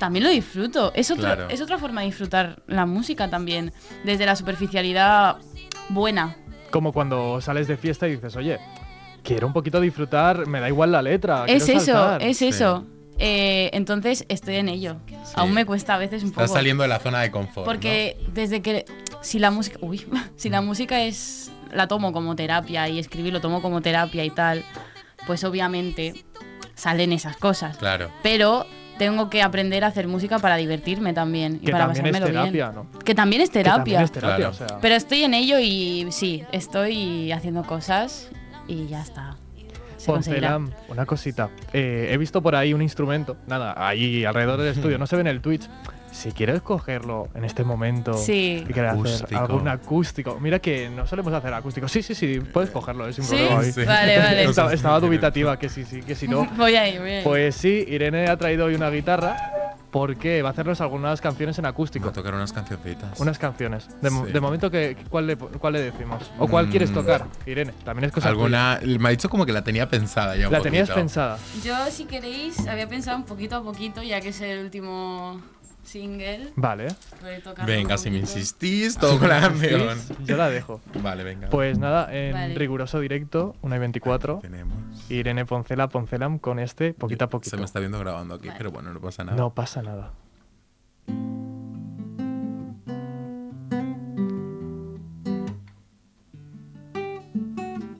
[0.00, 0.90] También lo disfruto.
[0.94, 1.48] Es, otro- Claro.
[1.50, 5.36] es otra forma de disfrutar la música también, desde la superficialidad
[5.90, 6.36] buena.
[6.70, 8.58] Como cuando sales de fiesta y dices, oye,
[9.22, 11.44] quiero un poquito disfrutar, me da igual la letra.
[11.46, 12.22] Es eso, saltar".
[12.22, 12.86] es eso.
[13.18, 14.96] Eh, entonces estoy en ello.
[15.34, 16.40] Aún me cuesta a veces un poco.
[16.44, 17.66] Estás saliendo de la zona de confort.
[17.66, 18.86] Porque desde que
[19.20, 23.42] si la música, uy, si la música es la tomo como terapia y escribir lo
[23.42, 24.64] tomo como terapia y tal,
[25.26, 26.24] pues obviamente
[26.74, 27.76] salen esas cosas.
[27.76, 28.08] Claro.
[28.22, 28.64] Pero
[29.00, 32.26] tengo que aprender a hacer música para divertirme también y Que para también es pasármelo
[32.44, 32.86] terapia, bien.
[32.92, 32.98] ¿no?
[33.00, 33.76] Que también es Que terapia.
[33.76, 34.50] también es terapia, Claro.
[34.50, 34.78] o sea.
[34.82, 38.28] Pero estoy en ello y sí, estoy haciendo cosas
[38.68, 39.36] y ya está.
[40.04, 41.48] Poncelam, una cosita.
[41.72, 45.22] Eh, he visto por ahí un instrumento, nada, ahí alrededor del estudio, no se ve
[45.22, 45.66] en el Twitch.
[46.12, 48.64] Si quieres cogerlo en este momento Sí.
[48.68, 51.88] y quieres hacer algún acústico, mira que no solemos hacer acústico.
[51.88, 53.36] Sí, sí, sí, puedes cogerlo, es sin ¿Sí?
[53.36, 53.60] problema.
[53.60, 53.72] ahí.
[53.72, 53.84] Sí.
[53.84, 54.18] Vale,
[54.54, 54.74] vale.
[54.74, 56.44] Estaba, dubitativa que sí, sí, que si no.
[56.56, 57.24] Voy a ir, voy a ir.
[57.24, 59.36] Pues sí, Irene ha traído hoy una guitarra
[59.90, 62.08] porque va a hacernos algunas canciones en acústico.
[62.08, 63.18] a tocar unas cancioncitas.
[63.18, 63.88] Unas canciones.
[64.00, 64.32] De, mo- Sí.
[64.32, 66.30] de momento, que, ¿cuál, le, ¿cuál le decimos?
[66.38, 66.70] ¿O cuál Mm.
[66.70, 67.72] quieres tocar, Irene?
[67.84, 68.78] También es cosa Alguna.
[68.84, 70.46] Me ha dicho como que la tenía pensada ya.
[70.46, 71.00] un La tenías poquito.
[71.00, 71.38] pensada.
[71.64, 75.40] Yo, si queréis, había pensado un poquito a poquito, ya que es el último
[75.82, 76.52] single.
[76.56, 76.88] Vale.
[77.66, 79.98] Venga, si me insistís, toco la canción.
[80.24, 80.80] Yo la dejo.
[81.02, 81.48] Vale, venga.
[81.48, 82.54] Pues nada, en Vale.
[82.54, 85.10] riguroso directo, 1 y 24, tenemos.
[85.10, 87.50] Irene Poncela Poncelam con este poquito a poquito.
[87.50, 88.58] Se me está viendo grabando aquí, Vale.
[88.58, 89.36] pero bueno, no pasa nada.
[89.36, 90.12] No pasa nada.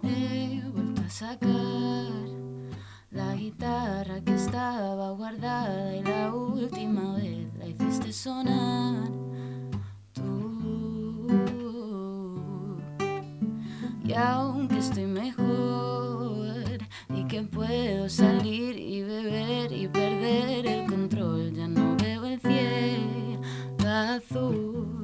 [0.02, 1.48] He vuelto a sacar
[3.10, 7.29] la guitarra que estaba guardada y la última vez
[8.12, 9.08] sonar
[10.12, 11.38] tú.
[14.04, 16.78] Y aunque estoy mejor
[17.14, 23.40] y que puedo salir y beber y perder el control, ya no veo el cielo
[23.88, 24.99] azul.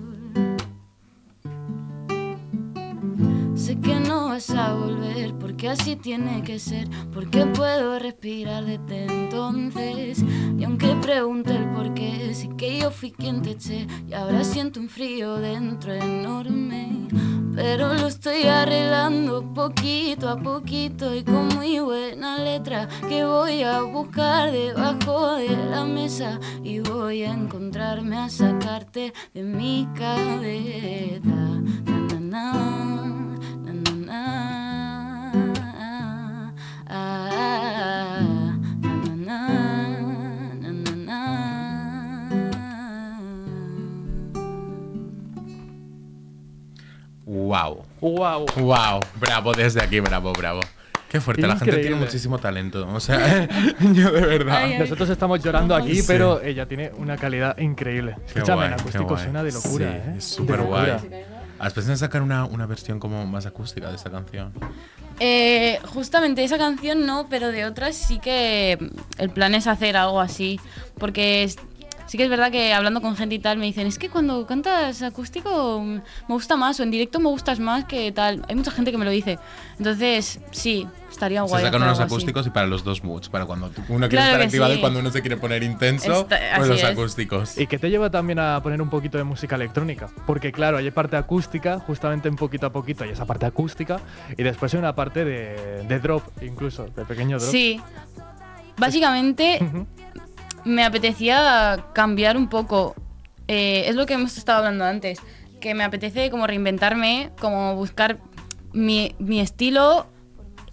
[3.66, 9.06] Sé que no vas a volver porque así tiene que ser, porque puedo respirar desde
[9.06, 10.24] entonces.
[10.56, 14.44] Y aunque pregunte el por qué, sí que yo fui quien te eché y ahora
[14.44, 17.08] siento un frío dentro enorme.
[17.56, 23.80] Pero lo estoy arreglando poquito a poquito y con muy buena letra que voy a
[23.80, 31.46] buscar debajo de la mesa y voy a encontrarme a sacarte de mi cabeza.
[47.24, 47.84] Wow.
[48.00, 48.46] ¡Wow!
[48.56, 49.00] Wow.
[49.18, 50.60] Bravo, desde aquí, bravo, bravo.
[51.08, 52.86] Qué fuerte, la gente tiene muchísimo talento.
[52.92, 53.48] O sea,
[53.80, 54.56] yo de verdad.
[54.56, 54.78] Ay, ay.
[54.78, 56.04] Nosotros estamos llorando aquí, Sí.
[56.06, 58.16] pero ella tiene una calidad increíble.
[58.26, 60.14] Qué Escúchame, guay, en acústico suena de locura, Sí, ¿eh?
[60.18, 60.86] Es súper guay.
[60.92, 61.16] locura.
[61.58, 64.52] ¿Has pensado en sacar una, una versión como más acústica de esta canción?
[65.18, 68.78] Eh, justamente esa canción no, pero de otras sí que
[69.18, 70.60] el plan es hacer algo así.
[70.98, 71.50] Porque
[72.06, 74.46] sí que es verdad que hablando con gente y tal me dicen, es que cuando
[74.46, 75.94] cantas acústico mm,
[76.28, 78.44] me gusta más o en directo me gustas más que tal.
[78.48, 79.38] Hay mucha gente que me lo dice.
[79.78, 81.64] Entonces, sí, estaría Se guay.
[81.64, 82.14] sacan hacer unos algo así.
[82.14, 83.28] acústicos y para los dos moods.
[83.28, 84.78] Para cuando uno quiere Claro estar que activado sí.
[84.78, 86.84] y cuando uno se quiere poner intenso, Esta- pues los es.
[86.84, 87.58] acústicos.
[87.58, 90.08] ¿Y qué te lleva también a poner un poquito de música electrónica?
[90.26, 94.00] Porque claro, hay parte acústica, justamente en poquito a poquito hay esa parte acústica,
[94.36, 97.50] y después hay una parte de, de drop, incluso, de pequeño drop.
[97.50, 97.80] Sí.
[98.78, 99.58] Básicamente.
[100.66, 102.94] Me apetecía cambiar un poco.
[103.46, 105.20] Eh, es lo que hemos estado hablando antes.
[105.60, 108.18] Que me apetece como reinventarme, como buscar
[108.72, 110.06] mi, mi estilo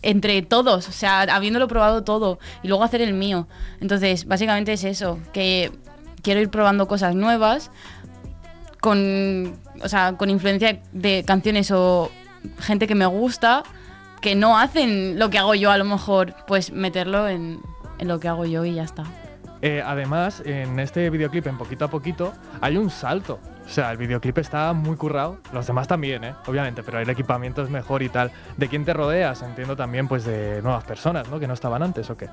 [0.02, 3.48] entre todos, o sea, habiéndolo probado todo y luego hacer el mío.
[3.80, 5.72] Entonces, básicamente es eso, que
[6.22, 7.72] quiero ir probando cosas nuevas
[8.82, 12.12] con, o sea, con influencia de canciones o
[12.60, 13.64] gente que me gusta
[14.22, 17.62] que no hacen lo que hago yo a lo mejor, pues meterlo en,
[18.00, 19.06] en lo que hago yo y ya está.
[19.66, 23.40] Eh, además, en este videoclip, en poquito a poquito, hay un salto.
[23.66, 25.38] O sea, el videoclip está muy currado.
[25.54, 26.34] Los demás también, ¿eh?
[26.48, 28.30] Obviamente, pero el equipamiento es mejor y tal.
[28.58, 29.42] ¿De quién te rodeas?
[29.42, 31.40] Entiendo también, pues, de nuevas personas, ¿no?
[31.40, 32.28] Que no estaban antes, ¿o qué?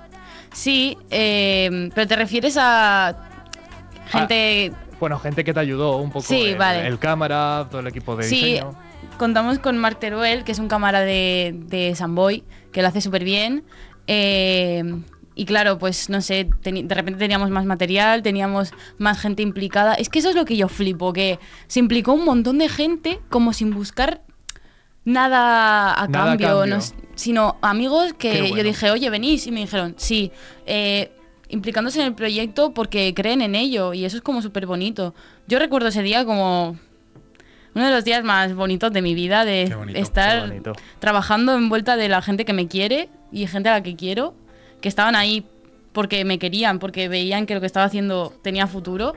[0.52, 3.14] Sí, eh, pero te refieres a
[4.08, 4.72] gente...
[4.98, 6.26] Bueno, gente que te ayudó un poco.
[6.26, 6.84] Sí, el, vale.
[6.84, 8.74] el cámara, todo el equipo de Sí, diseño.
[9.18, 13.22] contamos con Marc Teruel, que es un cámara de, de Samboy, que lo hace súper
[13.22, 13.62] bien.
[14.08, 14.82] Eh,
[15.34, 19.94] y claro, pues no sé, de repente teníamos más material, teníamos más gente implicada.
[19.94, 23.20] Es que eso es lo que yo flipo, que se implicó un montón de gente
[23.30, 24.22] como sin buscar
[25.04, 26.66] nada a Nada cambio, cambio.
[26.66, 30.30] no s- sino amigos que yo dije, oye, venís, y me dijeron, sí,
[30.66, 31.12] eh,
[31.48, 35.14] implicándose en el proyecto porque creen en ello, y eso es como súper bonito.
[35.48, 36.76] Yo recuerdo ese día como
[37.74, 40.52] uno de los días más bonitos de mi vida, de bonito, estar
[40.98, 44.34] trabajando en vuelta de la gente que me quiere y gente a la que quiero,
[44.80, 45.46] que estaban ahí
[45.92, 49.16] porque me querían, porque veían que lo que estaba haciendo tenía futuro.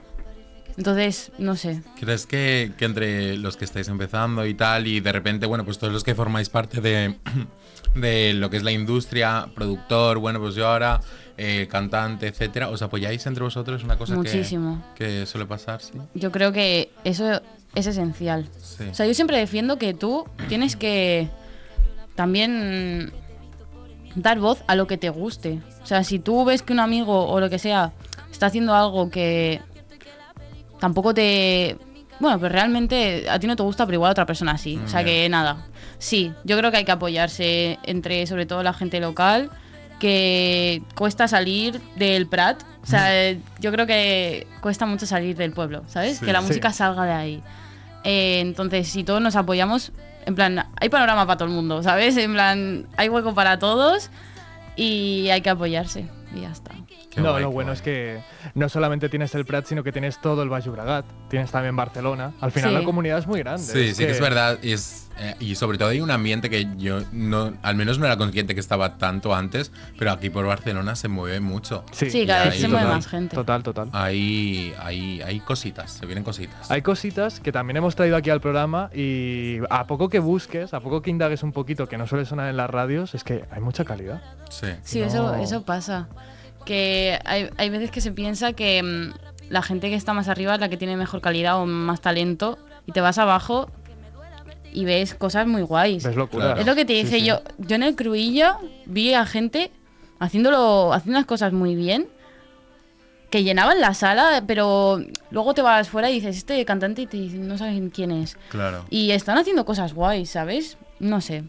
[0.76, 1.84] Entonces, no sé.
[2.00, 5.78] ¿Crees que, que entre los que estáis empezando y tal, y de repente, bueno, pues
[5.78, 7.16] todos los que formáis parte de,
[7.96, 11.00] de lo que es la industria, productor, bueno, pues yo ahora,
[11.38, 13.82] eh, cantante, etcétera, ¿os apoyáis entre vosotros?
[13.82, 14.84] Es una cosa que- Muchísimo.
[14.96, 15.94] Que, suele pasar, sí.
[16.16, 17.40] Yo creo que eso
[17.76, 18.50] es esencial.
[18.60, 18.86] Sí.
[18.90, 21.30] O sea, yo siempre defiendo que tú tienes que
[22.16, 23.12] también
[24.16, 25.60] dar voz a lo que te guste.
[25.82, 27.92] O sea, si tú ves que un amigo o lo que sea
[28.32, 29.62] está haciendo algo que
[30.80, 31.78] tampoco te...
[32.20, 34.80] Bueno, pero realmente a ti no te gusta, pero igual a otra persona sí.
[34.84, 35.06] O sea Ya.
[35.06, 35.66] que nada.
[35.98, 39.50] Sí, yo creo que hay que apoyarse entre sobre todo la gente local,
[40.00, 42.62] que cuesta salir del Prat.
[42.84, 46.18] O sea, yo creo que cuesta mucho salir del pueblo, ¿sabes?
[46.18, 46.26] Sí.
[46.26, 46.48] que la Sí.
[46.48, 47.44] música salga de ahí.
[48.04, 49.94] Eh, entonces, si todos nos apoyamos,
[50.26, 52.18] en plan, hay panorama para todo el mundo, ¿sabes?
[52.18, 54.10] En plan, hay hueco para todos
[54.76, 56.06] y hay que apoyarse.
[56.36, 56.72] Y ya está.
[57.12, 57.76] Qué no, guay, lo bueno guay.
[57.76, 58.22] es que
[58.56, 62.34] no solamente tienes el Prat, sino que tienes todo el Baix Llobregat, tienes también Barcelona.
[62.42, 62.78] Al final Sí.
[62.80, 63.62] la comunidad es muy grande.
[63.64, 64.58] Sí, sí que es verdad.
[64.64, 68.06] Y, es, eh, y sobre todo hay un ambiente que yo no, al menos no
[68.08, 71.84] era consciente que estaba tanto antes, pero aquí por Barcelona se mueve mucho.
[71.92, 72.96] Sí, Sí, cada vez se mueve total.
[72.98, 73.36] más gente.
[73.36, 73.90] Total, total.
[73.94, 76.72] Hay, hay, hay cositas, se vienen cositas.
[76.72, 80.80] Hay cositas que también hemos traído aquí al programa y a poco que busques, a
[80.80, 83.62] poco que indagues un poquito, que no suele sonar en las radios, es que hay
[83.62, 84.22] mucha calidad.
[84.50, 84.68] Sí.
[84.84, 85.06] Sí, No.
[85.06, 86.08] eso, eso pasa.
[86.66, 89.14] Que hay, hay veces que se piensa que mm,
[89.50, 92.58] la gente que está más arriba es la que tiene mejor calidad o más talento
[92.86, 93.70] y te vas abajo
[94.72, 96.04] y ves cosas muy guays.
[96.16, 96.46] Locura.
[96.46, 96.60] Claro.
[96.60, 97.26] Es lo que te dije sí.
[97.26, 97.42] yo.
[97.60, 99.72] Yo en el Cruilla vi a gente
[100.20, 102.08] haciéndolo, haciendo las cosas muy bien,
[103.30, 107.18] que llenaban la sala, pero luego te vas fuera y dices, este cantante y te
[107.18, 108.38] dicen, no saben quién es.
[108.50, 108.86] Claro.
[108.90, 110.78] Y están haciendo cosas guays, ¿sabes?
[111.00, 111.44] No sé.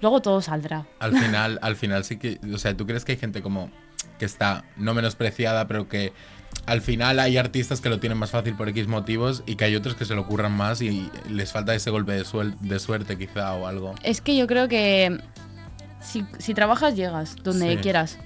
[0.00, 0.86] Luego todo saldrá.
[0.98, 3.70] Al final, al final sí que, o sea, ¿tú crees que hay gente como
[4.18, 6.12] que está no menospreciada, pero que
[6.66, 9.76] al final hay artistas que lo tienen más fácil por X motivos y que hay
[9.76, 13.16] otros que se lo ocurran más y les falta ese golpe de, suel- de suerte
[13.18, 13.94] quizá o algo?
[14.02, 15.18] Es que yo creo que
[16.00, 17.76] si, si trabajas llegas donde Sí.
[17.78, 18.18] quieras,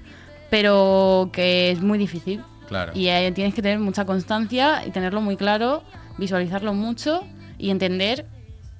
[0.48, 2.42] pero que es muy difícil.
[2.68, 2.92] Claro.
[2.94, 5.82] Y eh, tienes que tener mucha constancia y tenerlo muy claro,
[6.18, 7.24] visualizarlo mucho
[7.58, 8.26] y entender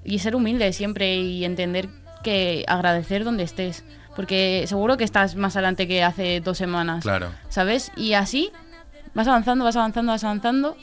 [0.05, 1.89] y ser humilde siempre y entender
[2.23, 3.85] que agradecer donde estés.
[4.21, 7.03] Porque seguro que estás más adelante que hace dos semanas.
[7.03, 7.31] Claro.
[7.49, 7.91] ¿Sabes?
[7.97, 8.51] Y así
[9.15, 10.77] vas avanzando, vas avanzando, vas avanzando.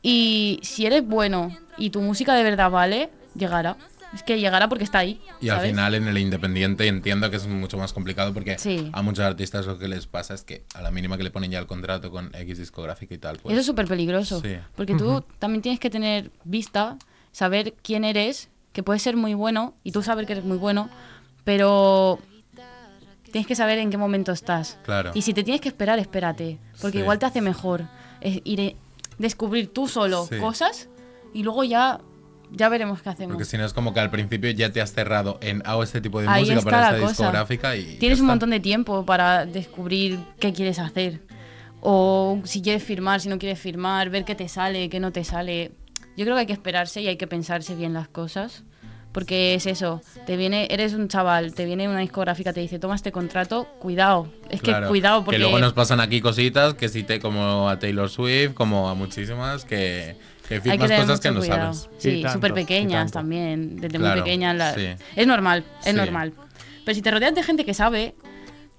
[0.00, 3.76] Y si eres bueno y tu música de verdad vale, llegará.
[4.14, 5.20] Es que llegará porque está ahí.
[5.40, 8.90] Y al final en el independiente entiendo que es mucho más complicado porque Sí.
[8.92, 11.50] a muchos artistas lo que les pasa es que a la mínima que le ponen
[11.50, 14.40] ya el contrato con X discográfica y tal, pues Eso es súper peligroso.
[14.40, 14.54] Sí.
[14.76, 16.96] Porque tú también tienes que tener vista,
[17.32, 20.88] saber quién eres, que puedes ser muy bueno y tú saber que eres muy bueno,
[21.44, 22.18] pero
[23.30, 24.78] tienes que saber en qué momento estás.
[24.84, 25.10] Claro.
[25.14, 27.02] Y si te tienes que esperar, espérate, porque Sí.
[27.02, 27.88] igual te hace mejor
[28.20, 28.72] es ir a
[29.18, 30.38] descubrir tú solo Sí.
[30.38, 30.88] cosas
[31.32, 32.00] y luego ya
[32.52, 33.32] ya veremos qué hacemos.
[33.34, 36.00] porque si no es como que al principio ya te has cerrado en hago este
[36.00, 37.08] tipo de Ahí música para esta cosa.
[37.08, 41.20] discográfica y Tienes un montón de tiempo para descubrir qué quieres hacer.
[41.80, 45.24] O si quieres firmar, si no quieres firmar, ver qué te sale, qué no te
[45.24, 45.72] sale.
[46.16, 48.62] Yo creo que hay que esperarse y hay que pensarse bien las cosas
[49.14, 52.96] Porque es eso, te viene, eres un chaval, te viene una discográfica, te dice, toma
[52.96, 54.26] este contrato, cuidado.
[54.50, 55.36] Es Claro, que cuidado, porque.
[55.36, 58.94] Que luego nos pasan aquí cositas que sí te, como a Taylor Swift, como a
[58.96, 60.16] muchísimas, que,
[60.48, 61.72] que firmas cosas que no cuidado.
[61.74, 61.88] sabes.
[61.98, 64.56] Sí, súper pequeñas también, desde Claro, muy pequeñas.
[64.56, 64.88] la- sí.
[65.14, 65.96] Es normal, es Sí.
[65.96, 66.32] normal.
[66.84, 68.16] Pero si te rodeas de gente que sabe,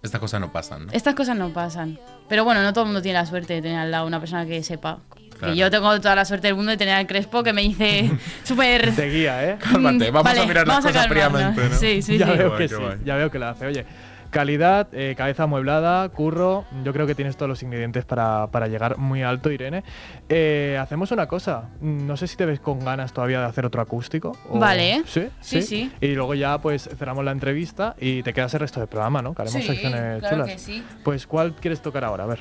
[0.03, 0.87] Estas cosas no pasan.
[0.87, 0.91] ¿no?
[0.91, 1.97] estas cosas no pasan.
[2.27, 4.45] Pero bueno, no todo el mundo tiene la suerte de tener al lado una persona
[4.45, 4.99] que sepa.
[5.37, 5.53] Claro.
[5.53, 8.09] Que yo tengo toda la suerte del mundo de tener al Crespo que me dice
[8.43, 8.95] súper...
[8.95, 9.57] Te guía, ¿eh?
[9.59, 11.75] Cálmate, Mm, vamos a mirar las vamos a cosas fríamente, ¿no?
[11.75, 12.37] Sí, sí, ya sí.
[12.37, 13.65] veo que sí, ya veo que la hace.
[13.67, 13.85] Oye,
[14.31, 18.97] calidad, eh, cabeza amueblada, curro, yo creo que tienes todos los ingredientes para, para llegar
[18.97, 19.83] muy alto, Irene.
[20.27, 23.81] Eh, hacemos una cosa, no sé si te ves con ganas todavía de hacer otro
[23.81, 24.37] acústico.
[24.49, 25.03] o- Vale.
[25.05, 25.27] ¿Sí?
[25.41, 25.91] Sí, sí.
[26.01, 29.33] Y luego ya pues cerramos la entrevista y te quedas el resto del programa, ¿no?
[29.33, 30.49] Que haremos Sí, secciones claro chulas.
[30.49, 30.83] que sí.
[31.03, 32.25] Pues ¿cuál quieres tocar ahora?
[32.25, 32.39] A ver.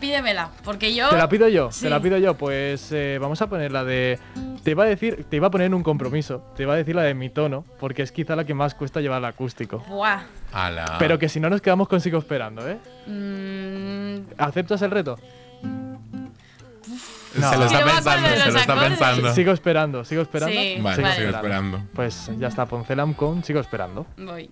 [0.00, 1.08] Pídemela, porque yo...
[1.08, 1.70] ¿Te la pido yo?
[1.72, 1.82] Sí.
[1.82, 2.34] Te la pido yo.
[2.34, 4.18] Pues eh, vamos a poner la de.
[4.62, 6.42] Te iba a decir, te iba a poner en un compromiso.
[6.56, 9.00] Te iba a decir la de mi tono, porque es quizá la que más cuesta
[9.00, 9.78] llevar al acústico.
[9.88, 10.22] Buah.
[10.52, 10.96] Ala.
[10.98, 12.78] Pero que si no nos quedamos con sigo esperando, ¿eh?
[13.06, 15.16] Mm, ¿Aceptas el reto?
[17.34, 17.50] No.
[17.50, 19.34] Se lo está pensando, se lo está pensando.
[19.34, 20.54] Sigo esperando, sigo esperando.
[20.54, 21.16] Sí, Vale, Vale.
[21.16, 21.82] sigo esperando.
[21.94, 24.06] Pues ya está, Poncelam con sigo esperando.
[24.16, 24.50] voy.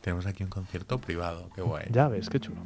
[0.00, 1.86] Tenemos aquí un concierto privado, qué guay.
[1.90, 2.60] Ya ves, qué chulo.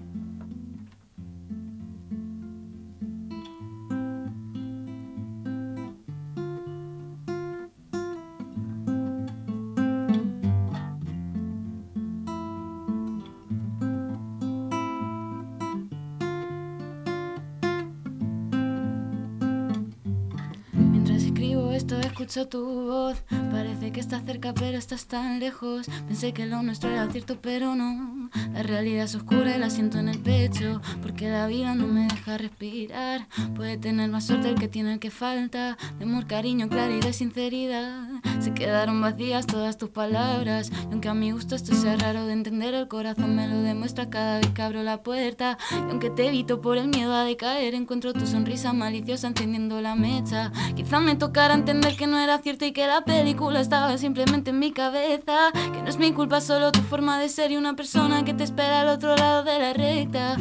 [21.89, 23.23] Escribo esto escucho tu voz.
[23.53, 25.87] Parece que estás cerca pero estás tan lejos.
[26.09, 28.29] Pensé que lo nuestro era cierto pero no.
[28.53, 32.09] La realidad es oscura y la siento en el pecho Porque la vida no me
[32.09, 33.29] deja respirar.
[33.55, 35.79] Puede tener más suerte el que tiene el que falta.
[36.01, 38.09] De amor, cariño, claridad y sinceridad.
[38.41, 40.73] Se quedaron vacías todas tus palabras.
[40.91, 44.11] Y aunque a mi gusto esto sea raro de entender El corazón me lo demuestra
[44.11, 45.57] cada vez que abro la puerta.
[45.71, 49.95] Y aunque te evito por el miedo a decaer Encuentro tu sonrisa maliciosa encendiendo la
[49.95, 50.51] mecha.
[50.75, 54.59] Quizá me tocara entender que no era cierto y que la película estaba simplemente en
[54.59, 55.53] mi cabeza.
[55.53, 58.45] Que no es mi culpa, solo tu forma de ser y una persona que te
[58.45, 60.37] espera al otro lado de la recta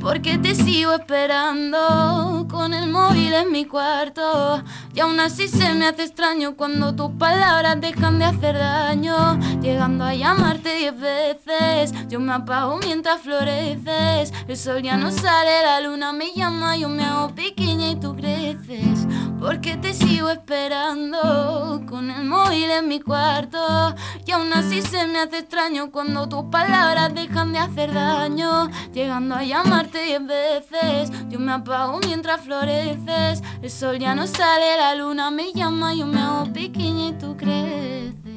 [0.00, 4.62] porque te sigo esperando con el móvil en mi cuarto.
[4.94, 9.38] Y aún así se me hace extraño cuando tus palabras dejan de hacer daño.
[9.60, 14.32] Llegando a llamarte diez veces Yo me apago mientras floreces.
[14.46, 18.14] El sol ya no sale, la luna me llama Yo me hago pequeña y tú
[18.14, 19.06] creces.
[19.40, 23.94] Porque te sigo esperando con el móvil en mi cuarto.
[24.26, 28.68] Y aún así se me hace extraño cuando tus palabras dejan de hacer daño.
[28.92, 31.10] Llegando a llamarte diez veces.
[31.28, 33.42] Yo me apago mientras floreces.
[33.62, 37.36] El sol ya no sale, la luna me llama Yo me hago pequeña y tú
[37.36, 38.27] creces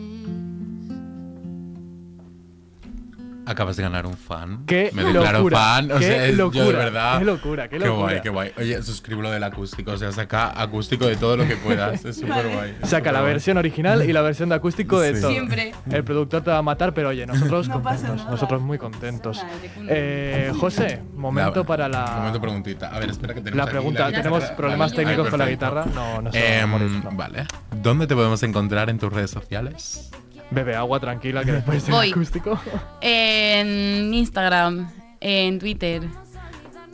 [3.51, 4.65] Acabas de ganar un fan.
[4.65, 5.57] ¡Qué Me declaro locura!
[5.57, 5.91] fan.
[5.91, 6.77] O ¡Qué sea, es- yo de locura!
[6.79, 7.19] verdad.
[7.19, 7.63] ¡Qué locura!
[7.69, 8.05] ¡Qué Qué locura!
[8.07, 8.51] guay, qué guay.
[8.57, 9.91] Oye, suscribo lo del acústico.
[9.91, 12.03] O sea, saca acústico de todo lo que puedas.
[12.05, 12.77] Es súper guay.
[12.81, 15.21] es Saca la versión original y la versión de acústico de Sí.
[15.21, 15.31] todo.
[15.31, 15.73] Siempre.
[15.91, 18.17] El productor te va a matar, pero oye, nosotros No pasa contentos.
[18.17, 18.31] nada.
[18.31, 19.45] Nosotros muy contentos.
[19.87, 22.05] Eh, José, momento La- para la.
[22.17, 22.87] Momento preguntita.
[22.95, 25.85] A ver, espera que tenemos La aquí pregunta, tenemos problemas técnicos con la guitarra.
[25.93, 26.71] No, no se Em.
[27.17, 27.45] Vale.
[27.75, 30.11] ¿Dónde te podemos encontrar en tus redes sociales?
[30.51, 32.11] Bebe agua tranquila que después del Voy.
[32.11, 32.59] acústico.
[32.99, 36.03] En Instagram, en Twitter,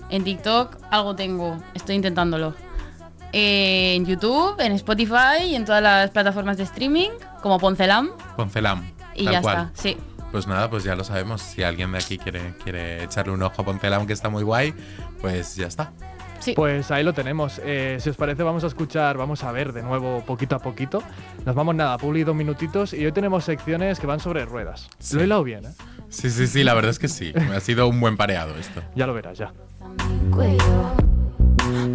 [0.09, 1.57] en TikTok, algo tengo.
[1.73, 2.53] Estoy intentándolo.
[3.33, 7.09] En YouTube, en Spotify y en todas las plataformas de streaming,
[7.41, 8.11] como Poncelam.
[8.35, 8.89] Poncelam.
[9.15, 9.57] Y tal ya cual.
[9.57, 9.81] está.
[9.81, 9.97] Sí.
[10.31, 11.41] Pues nada, pues ya lo sabemos.
[11.41, 14.73] Si alguien de aquí quiere, quiere echarle un ojo a Poncelam, que está muy guay,
[15.19, 15.91] pues ya está.
[16.39, 16.53] Sí.
[16.53, 17.59] Pues ahí lo tenemos.
[17.63, 21.03] Eh, si os parece, vamos a escuchar, vamos a ver de nuevo poquito a poquito.
[21.45, 24.89] Nos vamos nada, publi dos minutitos y hoy tenemos secciones que van sobre ruedas.
[24.99, 25.15] Sí.
[25.15, 25.73] Lo he hilado bien, ¿eh?
[26.09, 27.33] Sí, sí, sí, la verdad es que sí.
[27.55, 28.81] Ha sido un buen pareado esto.
[28.95, 29.51] Ya lo verás, ya.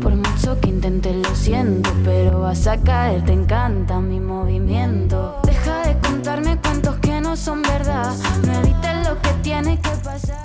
[0.02, 5.40] Por mucho que intentes lo siento, pero vas a caer, te encanta mi movimiento.
[5.44, 8.12] Deja de contarme cuentos que no son verdad,
[8.46, 10.41] no evites lo que tiene que pasar.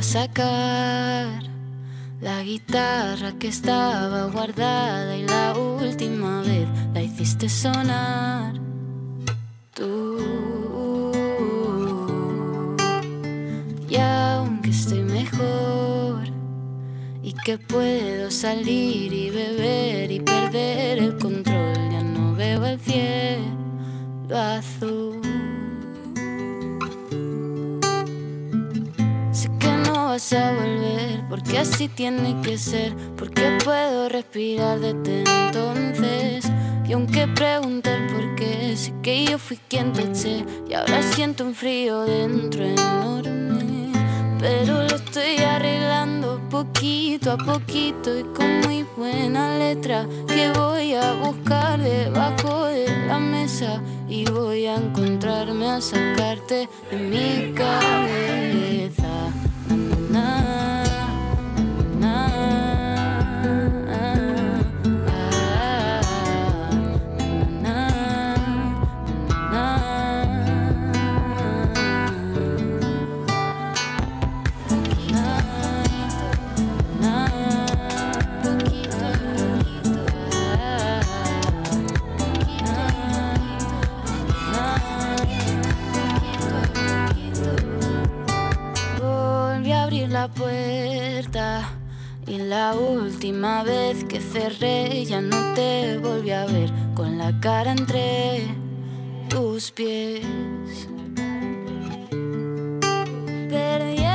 [0.00, 1.42] A sacar
[2.22, 8.54] la guitarra que estaba guardada y la última vez la hiciste sonar.
[9.74, 11.12] Tú.
[13.90, 16.22] Y aunque estoy mejor
[17.22, 24.38] y que puedo salir y beber y perder el control, ya no veo el cielo
[24.38, 25.19] azul.
[30.10, 36.50] Vas a volver, porque así tiene que ser, porque puedo respirar desde entonces.
[36.84, 41.00] Y aunque pregunté el por qué, sé que yo fui quien te eché y ahora
[41.14, 43.92] siento un frío dentro enorme.
[44.40, 51.12] Pero lo estoy arreglando poquito a poquito y con muy buena letra que voy a
[51.12, 58.99] buscar debajo de la mesa y voy a encontrarme a sacarte de mi cabeza.
[60.10, 60.69] Na,
[90.20, 91.62] la puerta
[92.26, 97.72] y la última vez que cerré ya no te volví a ver con la cara
[97.72, 98.46] entre
[99.30, 100.20] tus pies.
[103.48, 104.09] Perdiendo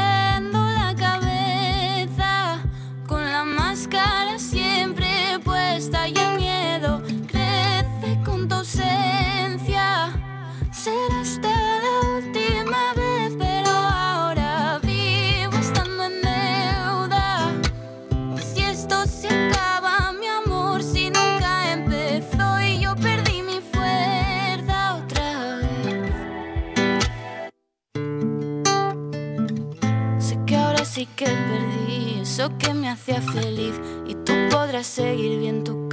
[34.08, 35.85] y tú podrás seguir bien tu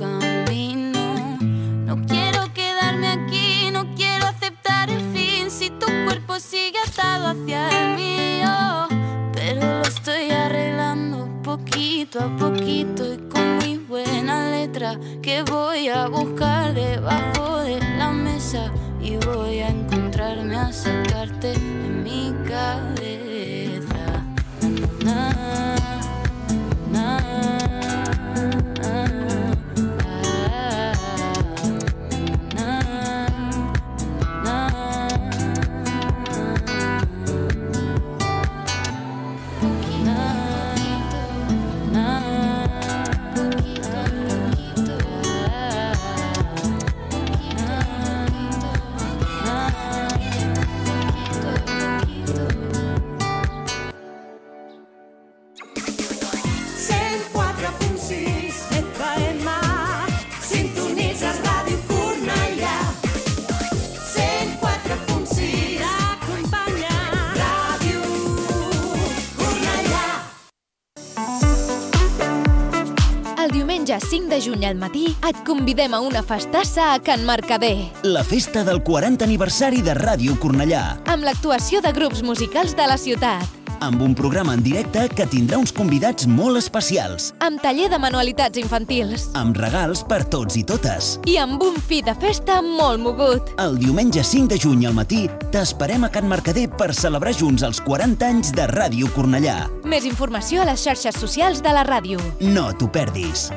[75.33, 80.37] et convidem a una festassa a Can Mercader, La festa del 40 aniversari de Ràdio
[80.37, 83.49] Cornellà, amb l'actuació de grups musicals de la ciutat,
[83.83, 88.61] amb un programa en directe que tindrà uns convidats molt especials, amb taller de manualitats
[88.61, 91.17] infantils amb regals per tots i totes.
[91.25, 93.55] i amb un fi de festa molt mogut.
[93.59, 97.81] El diumenge 5 de juny al matí t'esperem a Can Mercader per celebrar junts els
[97.81, 99.63] 40 anys de Ràdio Cornellà.
[99.85, 102.21] Més informació a les xarxes socials de la ràdio.
[102.41, 103.49] No t'ho perdis.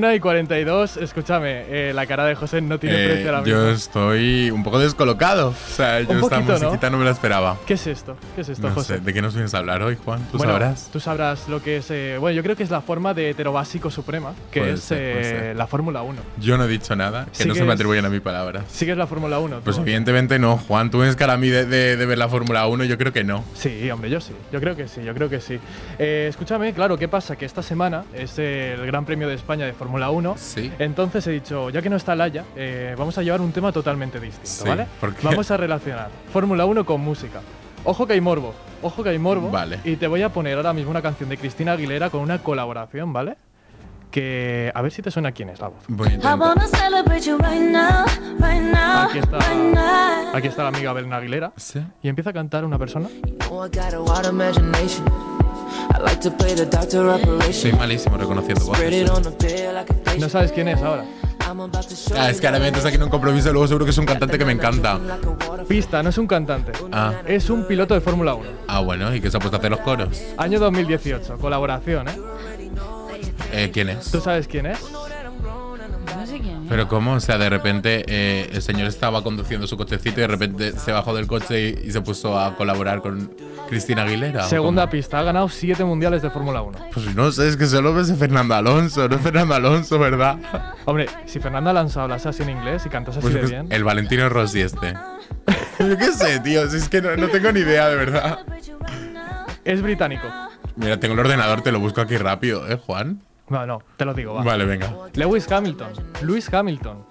[0.00, 3.52] Una y 42, escúchame, eh, la cara de José no tiene Eh, precio ahora mismo.
[3.60, 5.48] yo estoy un poco descolocado.
[5.50, 6.58] O sea, yo Un esta poquito, ¿no?
[6.64, 6.96] musiquita ¿no?
[6.96, 7.58] me la esperaba.
[7.66, 8.16] ¿Qué es esto?
[8.34, 8.94] ¿Qué es esto, No José?
[8.94, 10.20] sé, ¿de qué nos vienes a hablar hoy, Juan?
[10.32, 10.88] ¿Tú Bueno, sabrás?
[10.90, 11.90] Tú sabrás lo que es.
[11.90, 14.98] eh, bueno, yo creo que es la forma de heterobásico suprema, que Puede es ser,
[15.50, 16.18] eh, la Fórmula 1.
[16.38, 18.20] Yo no he dicho nada, que Sí no que se me es- atribuyen a mi
[18.20, 18.64] palabras.
[18.72, 19.60] ¿Sigues la Fórmula 1?
[19.62, 20.90] Pues evidentemente no, Juan.
[20.90, 23.22] Tú ves cara a mí de, de- de ver la Fórmula 1, yo creo que
[23.22, 23.44] no.
[23.52, 24.32] Sí, hombre, yo sí.
[24.50, 25.60] Yo creo que sí, yo creo que sí.
[25.98, 27.36] Eh, escúchame, claro, ¿qué pasa?
[27.36, 30.34] Que esta semana es el Gran Premio de España de Fórmula 1.
[30.38, 30.72] Sí.
[30.78, 34.20] Entonces he dicho, ya que no está Laia, eh, vamos a llevar un tema totalmente
[34.20, 34.86] distinto, Sí, ¿vale?
[35.00, 35.26] ¿por qué?
[35.26, 37.40] Vamos a relacionar Fórmula 1 con música.
[37.84, 39.50] Ojo que hay morbo, ojo que hay morbo.
[39.50, 39.80] Vale.
[39.84, 43.12] Y te voy a poner ahora mismo una canción de Cristina Aguilera con una colaboración,
[43.12, 43.36] ¿vale?
[44.10, 45.84] que a ver si te suena quién es la voz.
[45.86, 46.10] Voy a
[49.08, 49.38] Aquí está,
[50.34, 51.80] aquí está la amiga Belén Aguilera Sí.
[52.02, 53.08] y empieza a cantar una persona.
[53.50, 53.68] Oh,
[57.52, 58.84] Soy malísimo reconociendo voces.
[60.18, 61.04] No sabes quién es ahora.
[62.16, 64.06] Ah, es que ahora me metes aquí en un compromiso, luego seguro que es un
[64.06, 65.00] cantante que me encanta.
[65.68, 66.72] Pista, no es un cantante.
[66.92, 68.48] Ah, Es un piloto de Fórmula 1.
[68.68, 70.20] ah bueno, ¿y qué se ha puesto a hacer los coros?
[70.36, 72.12] Año 2018, colaboración, ¿eh?
[73.52, 74.10] Eh, ¿Quién es?
[74.10, 74.78] ¿Tú sabes quién es?
[76.70, 80.26] Pero cómo, o sea, de repente eh, el señor estaba conduciendo su cochecito y de
[80.28, 83.30] repente se bajó del coche y, y se puso a colaborar con
[83.68, 84.46] Cristina Aguilera.
[84.46, 84.92] ¿o Segunda cómo?
[84.92, 86.78] pista, ha ganado 7 mundiales de Fórmula 1.
[86.94, 90.38] Pues no sé, es que solo ves a Fernando Alonso, no es Fernando Alonso, ¿verdad?
[90.86, 93.66] Hombre, si Fernando Alonso hablase así en inglés y cantase así Pues de bien.
[93.70, 94.94] el Valentino Rossi este.
[95.80, 98.38] Yo qué sé, tío, si es que no, no tengo ni idea, de verdad.
[99.64, 100.26] Es británico.
[100.76, 103.20] Mira, tengo el ordenador, te lo busco aquí rápido, ¿eh, Juan?
[103.50, 104.42] No, no, te lo digo, va.
[104.44, 104.94] Vale, venga.
[105.14, 105.88] Lewis Hamilton.
[106.22, 107.04] Lewis Hamilton.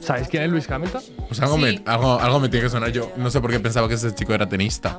[0.00, 1.02] ¿Sabéis quién es Lewis Hamilton?
[1.28, 1.62] Pues algo, Sí.
[1.62, 2.90] me, algo, algo me tiene que sonar.
[2.90, 4.98] Yo no sé por qué pensaba que ese chico era tenista.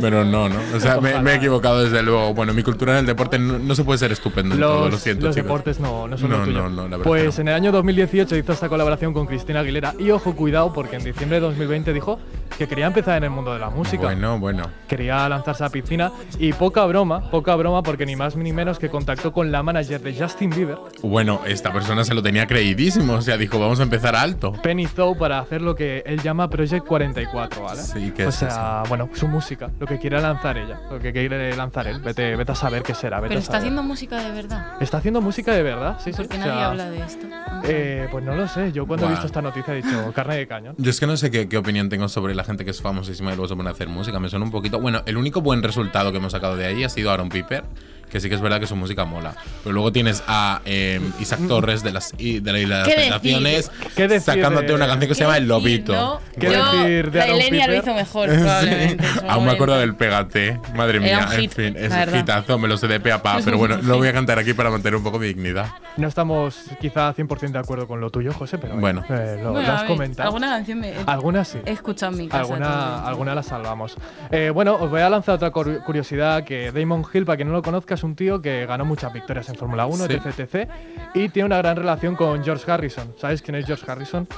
[0.00, 0.56] Pero no, ¿no?
[0.74, 2.34] O sea, me, he equivocado desde luego.
[2.34, 4.92] Bueno, mi cultura en el deporte no, no se puede ser estupendo en todo, Los,
[4.92, 5.46] lo siento, los chicos.
[5.46, 6.62] deportes no, no son No, lo tuyo.
[6.62, 9.94] no, no, la verdad Pues en el año 2018 hizo esta colaboración con Cristina Aguilera
[9.98, 12.18] y ojo, cuidado, porque en diciembre de 2020 dijo
[12.58, 14.02] que quería empezar en el mundo de la música.
[14.04, 14.64] Bueno, bueno.
[14.88, 18.78] Quería lanzarse a la piscina y poca broma, poca broma, porque ni más ni menos
[18.78, 23.14] que contactó con la manager de Justin Bieber, Bueno, esta persona se lo tenía creidísimo.
[23.14, 24.52] O sea, dijo, vamos a empezar alto.
[24.62, 27.82] Penny Zou, para hacer lo que él llama Project 44, ¿vale?
[27.82, 31.12] Sí, ¿qué o es sea, bueno, su música, lo que quiere lanzar ella, lo que
[31.12, 32.00] quiere lanzar él.
[32.00, 33.18] Vete, vete a saber qué será.
[33.20, 33.60] Vete Pero a está saber.
[33.62, 34.66] haciendo música de verdad.
[34.80, 36.16] Está haciendo música de verdad, sí, sí.
[36.16, 37.26] Porque o nadie sea, habla de esto.
[37.64, 38.72] Eh, pues no lo sé.
[38.72, 40.74] Yo cuando he visto esta noticia he dicho carne de cañón.
[40.78, 43.32] Yo es que no sé qué, qué opinión tengo sobre la gente que es famosísima
[43.32, 44.20] y luego se pone a hacer música.
[44.20, 44.78] Me suena un poquito.
[44.80, 47.64] Bueno, el único buen resultado que hemos sacado de ahí ha sido Aaron Piper,
[48.10, 49.34] que sí que es verdad que su música mola.
[49.62, 52.88] Pero luego tienes a eh, Isaac Torres de las, i- de la Isla de las
[52.88, 55.92] ¿Qué Tentaciones ¿Qué decir sacándote una canción que se llama El Lobito.
[55.92, 59.04] No, ¿Qué decir de Aaron Elenia lo hizo mejor, probablemente.
[59.28, 60.60] Aún me acuerdo del Pégate.
[60.74, 63.38] Madre mía, en hit, fin, es un hitazo, me lo sé de pe a pa.
[63.44, 65.66] Pero bueno, lo voy a cantar aquí para mantener un poco mi dignidad.
[65.96, 69.02] No estamos quizá 100% de acuerdo con lo tuyo, José, pero Bueno.
[69.08, 70.28] eh, lo, Bueno, lo a has comentado.
[70.28, 71.58] Alguna canción me Algunas sí.
[71.64, 72.40] he escuchado en mi casa.
[72.42, 73.96] Alguna, alguna la salvamos.
[74.30, 77.54] Eh, bueno, os voy a lanzar otra cur- curiosidad que Damon Hill, para quien no
[77.54, 80.12] lo conozca, es un tío que ganó muchas victorias en Fórmula 1, Sí.
[80.12, 80.70] etc, etc,
[81.14, 83.12] y tiene una gran relación con George Harrison.
[83.20, 84.28] ¿Sabéis quién es George Harrison?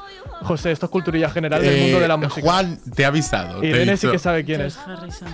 [0.42, 2.40] José, esto es culturilla general del Eh, mundo de la música.
[2.40, 3.60] Juan, te he avisado.
[3.60, 4.76] te he Irene sí que sabe quién es.
[4.76, 5.28] George Harrison.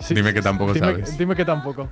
[0.00, 0.14] Sí.
[0.14, 1.18] Dime que tampoco dime, sabes.
[1.18, 1.88] Dime que tampoco.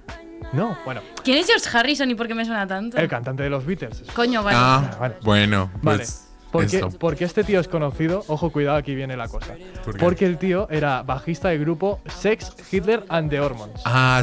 [0.53, 2.97] No, bueno, ¿Quién es George Harrison y por qué me suena tanto?
[2.99, 4.03] el cantante de los Beatles.
[4.15, 4.57] Coño, vale.
[4.61, 5.15] Ah, Vale.
[5.23, 5.99] bueno, Vale.
[5.99, 6.91] pues ¿Por qué, eso.
[6.91, 8.23] porque este tío es conocido?
[8.29, 9.55] Ojo, cuidado, aquí viene la cosa.
[9.99, 13.81] Porque el tío era bajista del grupo Sex, Hitler and the Hormones.
[13.85, 14.23] Ah,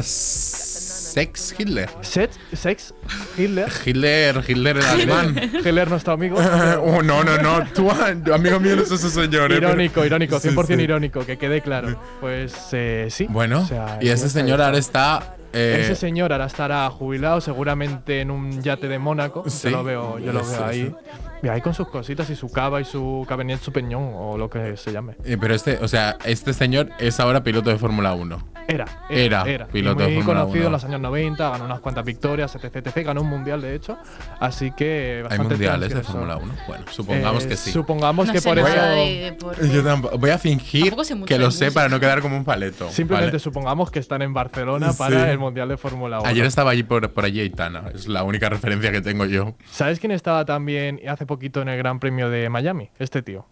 [1.12, 1.90] Sex Hitler.
[2.00, 2.94] Sex, Sex,
[3.36, 3.70] Hitler.
[3.84, 5.50] Hitler, Hitler el alemán.
[5.52, 6.36] Hitler, nuestro amigo.
[6.82, 7.64] oh, no, no, no.
[7.74, 9.52] Tú, amigo mío, no es ese señor.
[9.52, 10.82] eh, pero- Irónico, irónico, Sí, 100% sí.
[10.82, 12.00] irónico, que quede claro.
[12.20, 13.26] Pues eh, sí.
[13.28, 15.36] Bueno, O sea, y ese señor ahora está.
[15.52, 19.44] Eh, Ese señor ahora estará jubilado, seguramente en un yate de Mónaco.
[19.48, 19.70] Sí.
[19.70, 20.86] Yo lo veo, yo lo Sí, veo ahí.
[20.86, 20.94] sí.
[21.44, 24.76] Y ahí con sus cositas y su cava y su cabernet sauvignon o lo que
[24.76, 25.14] se llame.
[25.24, 28.48] eh, pero este, o sea, este señor es ahora piloto de Fórmula 1.
[28.68, 30.66] Era, Era era, piloto Y de muy Fórmula conocido 1.
[30.68, 33.04] en los años 90, ganó unas cuantas victorias, etc, etc.
[33.06, 33.98] Ganó un mundial, de hecho.
[34.38, 36.02] Así que ¿Hay bastante mundiales de.
[36.04, 36.54] Fórmula 1?
[36.68, 37.72] Bueno, supongamos Eh, que sí.
[37.72, 38.68] Supongamos no que por eso.
[38.70, 39.36] de.
[39.72, 40.94] Yo tampoco, voy a fingir
[41.26, 41.74] que de lo sé música.
[41.74, 42.88] para no quedar como un paleto.
[42.90, 43.38] Simplemente ¿vale?
[43.40, 44.98] supongamos que están en Barcelona Sí.
[44.98, 46.28] para el Mundial de Fórmula 1.
[46.28, 49.54] Ayer estaba allí por, por allí Aitana, es la única referencia que tengo yo.
[49.70, 52.88] ¿Sabes quién estaba también hace poquito en el Gran Premio de Miami?
[52.98, 53.44] Este tío.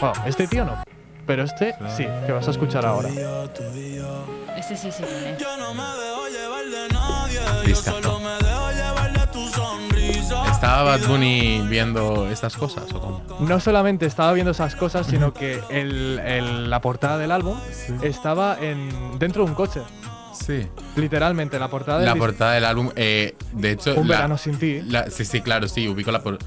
[0.00, 0.82] Bueno, este tío no.
[1.26, 3.08] Pero este sí, que vas a escuchar ahora.
[4.58, 5.38] Este sí, sí, quién es.
[7.66, 8.20] Discazo.
[10.50, 13.22] ¿Estaba Bad Bunny viendo estas cosas o cómo?
[13.40, 17.58] No solamente estaba viendo esas cosas, sino que el- el- la portada del álbum
[18.02, 19.80] estaba en, dentro de un coche.
[20.44, 20.66] Sí.
[20.96, 23.94] Literalmente, la portada del La portada del álbum, eh, de hecho.
[23.94, 24.80] Un la- verano sin ti.
[24.82, 26.38] la- sí, sí, claro, sí, ubico la por.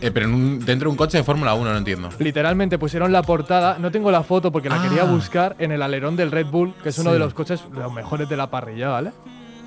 [0.00, 2.08] eh, pero en un- dentro de un coche de Fórmula 1, no entiendo.
[2.20, 4.82] Literalmente pusieron la portada, no tengo la foto porque la Ah.
[4.82, 7.14] quería buscar en el alerón del Red Bull, que es uno Sí.
[7.14, 9.10] de los coches los mejores de la parrilla, ¿vale?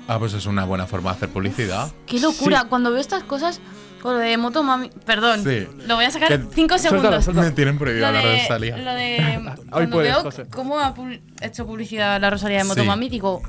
[0.08, 1.90] Ah, pues es una buena forma de hacer publicidad.
[2.06, 2.62] Qué locura.
[2.62, 2.66] Sí.
[2.70, 3.60] Cuando veo estas cosas,
[4.00, 4.90] con lo de Motomami.
[5.04, 5.44] Perdón.
[5.44, 5.66] Sí.
[5.86, 7.24] Lo voy a sacar Que- cinco Suéltalo, segundos.
[7.24, 7.48] suéltalo.
[7.48, 8.76] Me tienen prohibido Lo hablar de Rosalía.
[8.78, 10.46] lo de cuando puedes, veo José.
[10.50, 10.94] cómo ha
[11.42, 12.68] hecho publicidad la Rosalía de Sí.
[12.70, 13.42] Motomami, digo,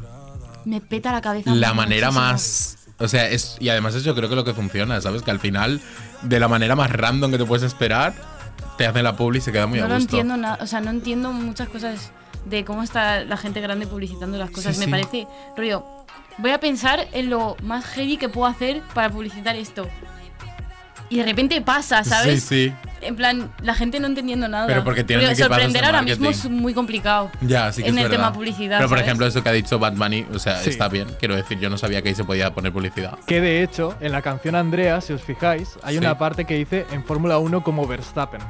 [0.65, 1.51] me peta la cabeza.
[1.53, 2.25] La manera muchísimo.
[2.31, 2.77] más.
[2.99, 5.23] O sea, es, y además eso yo creo que lo que funciona, ¿sabes?
[5.23, 5.81] Que al final,
[6.21, 8.13] de la manera más random que te puedes esperar,
[8.77, 10.01] te hacen la publi y se queda muy no a gusto.
[10.03, 12.11] entiendo nada, o sea, no entiendo muchas cosas
[12.45, 14.75] de cómo está la gente grande publicitando las cosas.
[14.75, 14.91] Sí, Me sí.
[14.91, 15.85] parece, rollo,
[16.37, 19.87] voy a pensar en lo más heavy que puedo hacer para publicitar esto.
[21.13, 22.43] Y de repente pasa, ¿sabes?
[22.43, 22.73] Sí, sí.
[23.01, 24.65] En plan, la gente no entendiendo nada.
[24.65, 27.29] Pero porque tienen de sorprender ahora mismo es muy complicado.
[27.41, 28.25] Ya, sí que En es el verdad.
[28.25, 29.07] tema publicidad, Pero por ¿sabes?
[29.07, 30.71] ejemplo, eso que ha dicho Bad Bunny, o sea, Sí.
[30.71, 31.07] está bien.
[31.19, 33.19] Quiero decir, yo no sabía que ahí se podía poner publicidad.
[33.27, 35.99] Que de hecho, en la canción Andrea, si os fijáis, hay Sí.
[35.99, 38.41] una parte que dice en Fórmula 1 como Verstappen.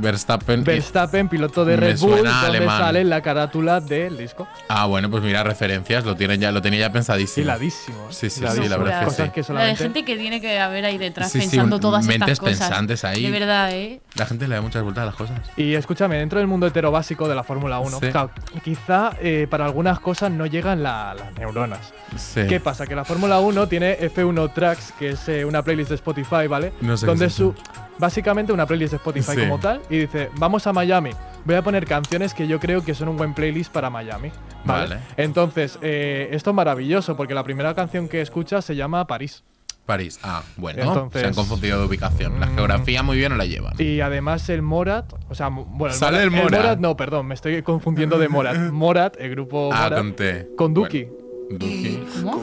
[0.00, 0.64] Verstappen.
[0.64, 2.78] Verstappen, piloto de Red Bull, donde alemán.
[2.80, 4.48] sale la carátula del disco.
[4.68, 7.44] Ah, bueno, pues mira, referencias, lo tienen ya, lo tenía ya pensadísimo.
[7.44, 7.98] Hiladísimo.
[8.04, 8.12] ¿eh?
[8.12, 9.30] Sí, sí, sí, la verdad es que sí.
[9.30, 9.82] que La de solamente.
[9.82, 12.68] gente que tiene que haber ahí detrás Sí, sí, pensando un- todas mentes estas cosas.
[12.68, 13.22] pensantes ahí.
[13.22, 14.00] De verdad, ¿eh?
[14.16, 15.38] La gente le da muchas vueltas a las cosas.
[15.56, 18.08] Y escúchame, dentro del mundo hetero básico de la Fórmula 1, Sí.
[18.10, 18.30] claro,
[18.64, 21.92] quizá eh, para algunas cosas no llegan la- las neuronas.
[22.16, 22.42] Sí.
[22.48, 22.86] ¿Qué pasa?
[22.86, 26.72] Que la Fórmula 1 tiene F1 Tracks, que es eh, una playlist de Spotify, ¿vale?
[26.80, 27.50] No sé Donde su.
[27.50, 27.62] eso.
[28.00, 29.40] Básicamente una playlist de Spotify Sí.
[29.42, 29.80] como tal.
[29.90, 31.10] Y dice: Vamos a Miami.
[31.44, 34.30] Voy a poner canciones que yo creo que son un buen playlist para Miami.
[34.64, 34.88] ¿vale?
[34.96, 35.00] Vale.
[35.16, 39.42] Entonces, eh, esto es maravilloso porque la primera canción que escuchas se llama París.
[39.86, 40.20] París.
[40.22, 40.82] Ah, bueno.
[40.82, 42.38] Entonces- se han confundido de ubicación.
[42.38, 42.54] La Mm.
[42.54, 43.72] geografía muy bien no la llevan.
[43.78, 46.78] Y además el Morat, o sea, bueno, Sale el Morat.
[46.78, 48.56] no, perdón, me estoy confundiendo de Morat.
[48.72, 50.48] Morat, el grupo ah, Morat, con T.
[50.56, 51.04] con Duki.
[51.04, 51.19] Bueno,
[51.50, 51.98] Duki.
[52.22, 52.42] ¿Cómo?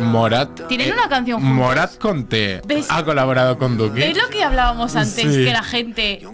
[0.00, 0.66] Morat.
[0.68, 1.56] ¿Tienen eh, una canción juntos?
[1.56, 2.60] Morat con T.
[2.66, 2.86] ¿Ves?
[2.90, 4.02] Ha colaborado con Duki.
[4.02, 5.44] Es lo que hablábamos antes, Sí.
[5.44, 6.26] que la gente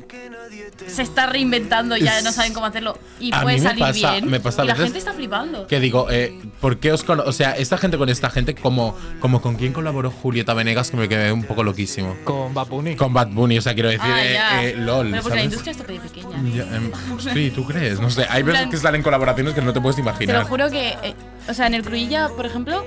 [0.86, 3.80] se está reinventando y ya no saben cómo hacerlo y A puede mí me salir
[3.84, 4.30] pasa- bien.
[4.30, 5.66] me pasa y la gente está flipando.
[5.66, 9.42] Que digo, eh, ¿por qué os O sea, esta gente con esta gente, como, como
[9.42, 12.16] con quién colaboró Julieta Venegas, que me quedé un poco loquísimo.
[12.24, 12.96] Con Bad Bunny.
[12.96, 15.10] Con Bad Bunny, o sea, quiero decir, Ah, eh, eh, LOL.
[15.10, 15.44] Pero porque la ¿sabes?
[15.44, 16.42] industria está pequeña.
[16.54, 16.90] Ya, em,
[17.34, 18.00] sí, ¿tú crees?
[18.00, 20.44] No sé, hay veces que salen colaboraciones que no te puedes Te lo imaginar.
[20.44, 21.14] juro que, eh,
[21.48, 22.84] o sea, en el Cruilla, por ejemplo,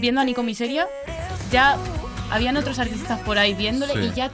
[0.00, 0.86] viendo a Nico Miseria,
[1.50, 1.76] ya
[2.30, 4.10] habían otros artistas por ahí viéndole Sí.
[4.12, 4.30] y ya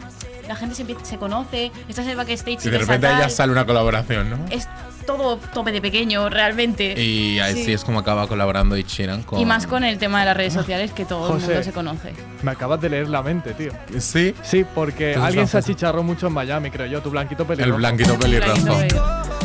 [0.49, 3.28] la gente se, se conoce, estás en el backstage Y de ves a repente ya
[3.30, 4.39] sale una colaboración, ¿no?
[4.51, 4.68] Es
[5.05, 7.00] todo tope de pequeño, realmente.
[7.00, 7.72] Y ahí sí.
[7.72, 9.38] Es como acaba colaborando Ed Sheeran con.
[9.38, 12.12] Y más con el tema de las redes sociales, que todo el mundo se conoce.
[12.42, 13.72] Me acabas de leer la mente, tío.
[13.98, 17.48] Sí, Sí, porque Entonces alguien se achicharró mucho en Miami, creo yo, tu blanquito el
[17.48, 17.78] pelirrojo.
[17.78, 18.78] blanquito pelirrojo.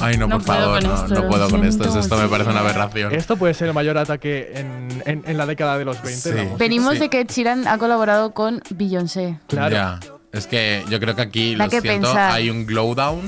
[0.01, 1.83] Ay, no, No por favor, no, esto, no puedo con esto.
[1.83, 3.13] siento, Esto me parece una aberración.
[3.13, 6.21] Esto puede ser el mayor ataque en, en- en la década de los 20.
[6.21, 6.29] Sí.
[6.35, 6.55] la.
[6.57, 6.99] Venimos Sí.
[6.99, 9.37] de que Sheeran ha colaborado con Beyoncé.
[9.47, 9.75] Claro.
[9.75, 9.99] Ya.
[10.31, 12.31] Es que yo creo que aquí, lo que siento, pensar.
[12.31, 13.19] hay un glow down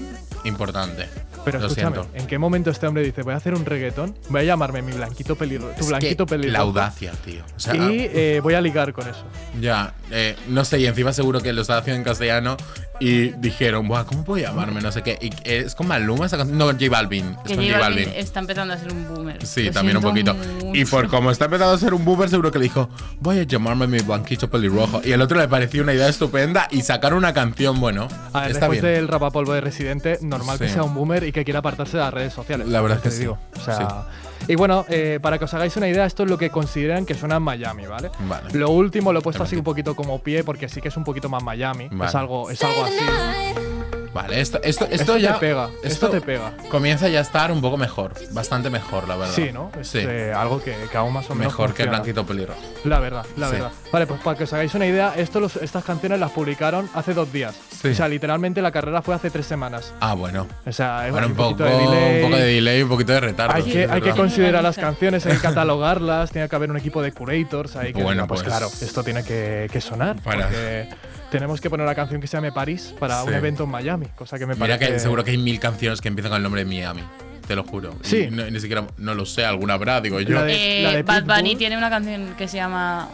[0.46, 1.08] importante.
[1.44, 2.18] Pero lo escúchame, siento.
[2.18, 4.16] ¿en qué momento este hombre dice, voy a hacer un reggaetón?
[4.30, 6.54] Voy a llamarme mi blanquito pelirrojo, tu Es blanquito que pelirrojo.
[6.54, 7.44] La audacia, tío.
[7.56, 9.24] O sea, y eh, voy a ligar con eso.
[9.60, 12.58] Ya, eh, no sé, y encima seguro que lo estaba haciendo en castellano
[13.00, 14.80] y dijeron, Buah, ¿cómo puedo llamarme?
[14.82, 15.18] No sé qué.
[15.20, 16.58] Y es con Maluma esa canción.
[16.60, 17.36] No, J Balvin.
[17.46, 18.10] Que es con J J Balvin Balvin.
[18.16, 19.44] está empezando a ser un boomer.
[19.46, 20.68] Sí, Lo también un siento poquito.
[20.74, 20.92] Y mucho.
[20.92, 22.90] por como está empezando a ser un boomer, seguro que le dijo,
[23.20, 25.02] voy a llamarme mi blanquito pelirrojo.
[25.04, 28.52] Y al otro le pareció una idea estupenda y sacar una canción, bueno, A ver,
[28.52, 28.94] está después bien.
[28.94, 30.74] del rapapolvo de Residente, normal que Sí.
[30.76, 32.68] sea un boomer y que quiera apartarse de las redes sociales.
[32.68, 33.22] La verdad es te que sí.
[33.22, 33.38] digo.
[33.58, 34.06] O sea,
[34.48, 37.14] Y bueno, eh, para que os hagáis una idea, esto es lo que consideran que
[37.14, 38.10] suena en Miami, ¿vale?
[38.28, 38.54] Vale.
[38.54, 40.98] Lo último lo he puesto Te así un poquito como pie porque sí que es
[40.98, 41.88] un poquito más Miami.
[41.92, 42.10] Vale.
[42.10, 44.01] Es algo, es algo así.
[44.14, 45.40] Vale, esto, esto, esto, Esto te ya.
[45.40, 46.52] pega, esto te pega.
[46.70, 48.14] Comienza ya a estar un poco mejor.
[48.32, 49.34] Bastante mejor, la verdad.
[49.34, 49.72] Sí, ¿no?
[49.80, 50.00] Es Sí.
[50.02, 51.54] eh, algo que, que aún más o menos.
[51.54, 52.60] Mejor que el blanquito pelirrojo.
[52.84, 53.54] La verdad, la Sí.
[53.54, 53.72] verdad.
[53.92, 57.14] Vale, pues para que os hagáis una idea, esto los- estas canciones las publicaron hace
[57.14, 57.56] dos días.
[57.82, 57.90] Sí.
[57.90, 59.94] O sea, literalmente la carrera fue hace tres semanas.
[60.02, 60.46] Ah, bueno.
[60.66, 62.16] O sea, Bueno, un poco, poquito de delay.
[62.24, 63.54] un poco de delay, un poquito de retardo.
[63.56, 67.02] Hay que, hay que considerar las canciones, hay que catalogarlas, tiene que haber un equipo
[67.02, 70.18] de curators que Bueno, pues, pues- claro, esto tiene que, que sonar.
[70.24, 70.90] Porque
[71.32, 74.38] tenemos que poner una canción que se llame París para un evento en Miami, cosa
[74.38, 74.94] que me Mira parece.
[74.94, 77.02] que seguro que hay mil canciones que empiezan con el nombre de Miami.
[77.48, 77.96] Te lo juro.
[78.04, 78.28] Y Sí.
[78.32, 80.36] no- ni siquiera, no lo sé, alguna habrá, digo yo.
[80.36, 83.10] La de- Eh, la de Bad Bunny tiene una canción que se llama.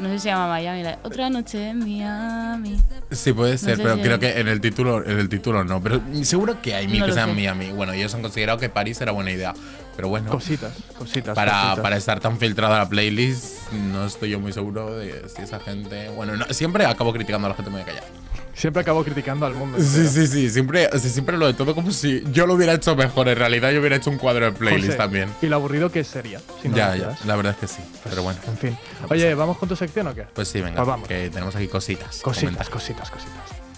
[0.00, 0.82] No sé si se llama Miami.
[0.82, 2.76] la de Otra noche en Miami.
[3.10, 5.62] Sí, puede ser, sé pero si creo hay- que en el título, en el título
[5.64, 5.80] no.
[5.82, 7.34] Pero seguro que hay mil No que lo sean sé.
[7.34, 7.70] Miami.
[7.72, 9.52] Bueno, ellos han considerado que París era buena idea.
[9.96, 11.34] Pero bueno, Cositas, cositas.
[11.34, 11.80] para, cositas.
[11.80, 16.08] para estar tan filtrada la playlist, no estoy yo muy seguro de si esa gente.
[16.10, 18.06] Bueno, no, siempre acabo criticando a la gente muy callada.
[18.60, 19.78] Siempre acabo criticando al mundo.
[19.80, 20.50] Sí, sí, sí.
[20.50, 23.28] Siempre, o sea, siempre lo de todo como si yo lo hubiera hecho mejor.
[23.28, 25.30] En realidad, yo hubiera hecho un cuadro de playlist José, también.
[25.40, 26.40] Y lo aburrido que sería.
[26.60, 27.16] Si no ya, ya.
[27.24, 27.82] La verdad es que sí.
[28.04, 28.38] Pero bueno.
[28.46, 28.76] En fin.
[29.08, 30.26] Oye, ¿vamos con tu sección o qué?
[30.34, 30.76] Pues sí, venga.
[30.76, 31.08] Pues vamos.
[31.08, 32.20] Que tenemos aquí cositas.
[32.20, 33.69] Cositas, cositas, cositas.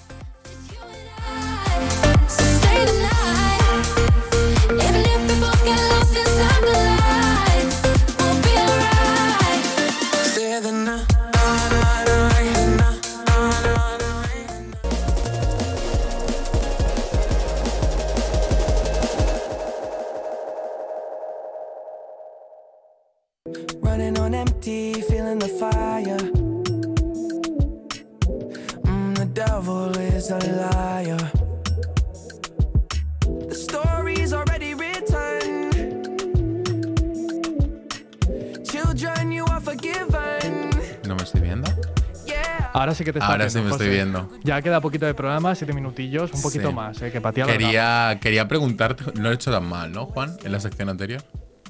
[42.72, 44.30] Ahora sí que te está Ahora sí viendo, me estoy viendo.
[44.44, 46.74] Ya queda poquito de programa, siete minutillos, un poquito Sí.
[46.74, 47.20] más, eh, que.
[47.20, 50.36] Quería, quería preguntarte, no lo he hecho tan mal, ¿no, Juan?
[50.42, 51.22] En la sección anterior.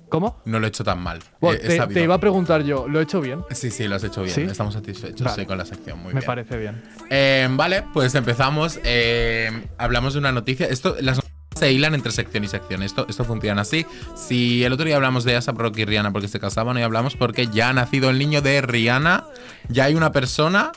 [0.08, 0.42] ¿Cómo?
[0.44, 1.20] No lo he hecho tan mal.
[1.40, 3.44] Bueno, he te, iba a preguntar yo, ¿lo he hecho bien?
[3.50, 4.34] Sí, sí, lo has hecho bien.
[4.34, 4.42] ¿Sí?
[4.42, 5.40] Estamos satisfechos Vale.
[5.40, 5.98] sí, con la sección.
[6.00, 6.26] Muy Me bien.
[6.26, 6.82] parece bien.
[7.08, 8.78] Eh, vale, pues empezamos.
[8.84, 10.66] Eh, hablamos de una noticia.
[10.66, 11.18] Esto, las
[11.54, 12.82] se hilan entre sección y sección.
[12.82, 13.86] Esto, esto funciona así.
[14.16, 17.16] Si el otro día hablamos de ASAP Rocky y Rihanna porque se casaban, hoy hablamos
[17.16, 19.24] porque ya ha nacido el niño de Rihanna.
[19.68, 20.72] Ya hay una persona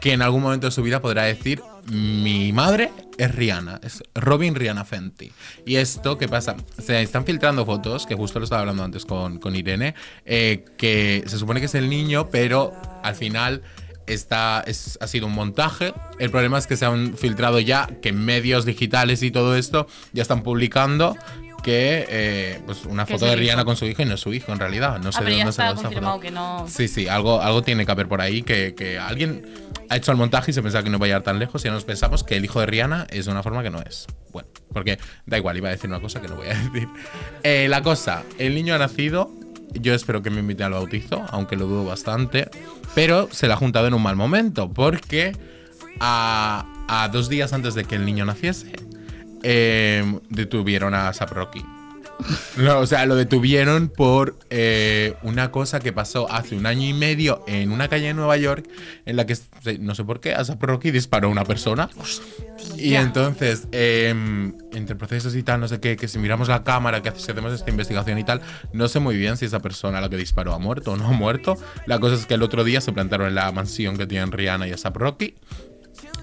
[0.00, 4.54] que en algún momento de su vida podrá decir: Mi madre es Rihanna, es Robin
[4.54, 5.32] Rihanna Fenty.
[5.64, 6.56] Y esto, ¿qué pasa?
[6.82, 9.94] Se están filtrando fotos, que justo lo estaba hablando antes con, con Irene,
[10.24, 13.62] eh, que se supone que es el niño, pero al final
[14.06, 15.92] está, es- ha sido un montaje.
[16.18, 20.22] El problema es que se han filtrado ya, que medios digitales y todo esto ya
[20.22, 21.16] están publicando
[21.62, 23.66] que eh, pues una foto de Rihanna hijo.
[23.66, 25.00] con su hijo y no es su hijo en realidad.
[25.00, 26.64] No sé ah, de dónde se está confirmado que no.
[26.68, 29.44] Sí, sí, algo, algo tiene que haber por ahí que, que alguien
[29.90, 31.68] ha hecho el montaje y se pensaba que no iba a llegar tan lejos y
[31.70, 34.06] nos pensamos que el hijo de Rihanna es de una forma que no es.
[34.32, 36.88] Bueno, porque da igual, iba a decir una cosa que no voy a decir.
[37.42, 39.32] Eh, la cosa, el niño ha nacido,
[39.74, 42.48] yo espero que me invite al bautizo, aunque lo dudo bastante,
[42.94, 45.32] pero se le ha juntado en un mal momento porque
[46.00, 48.72] a, dos días antes de que el niño naciese,
[49.42, 51.64] eh, detuvieron a Sap Rocky.
[52.56, 56.92] No, o sea, lo detuvieron por eh, una cosa que pasó hace un año y
[56.92, 58.68] medio en una calle de Nueva York
[59.04, 59.36] en la que,
[59.80, 61.90] no sé por qué, ASAP Rocky disparó a una persona.
[62.76, 64.14] Y entonces, eh,
[64.72, 67.52] entre procesos y tal, no sé qué, que si miramos la cámara, que si hacemos
[67.52, 68.40] esta investigación y tal,
[68.72, 71.06] no sé muy bien si esa persona a la que disparó ha muerto o no
[71.06, 71.56] ha muerto.
[71.86, 74.66] La cosa es que el otro día se plantaron en la mansión que tienen Rihanna
[74.68, 75.34] y ASAP Rocky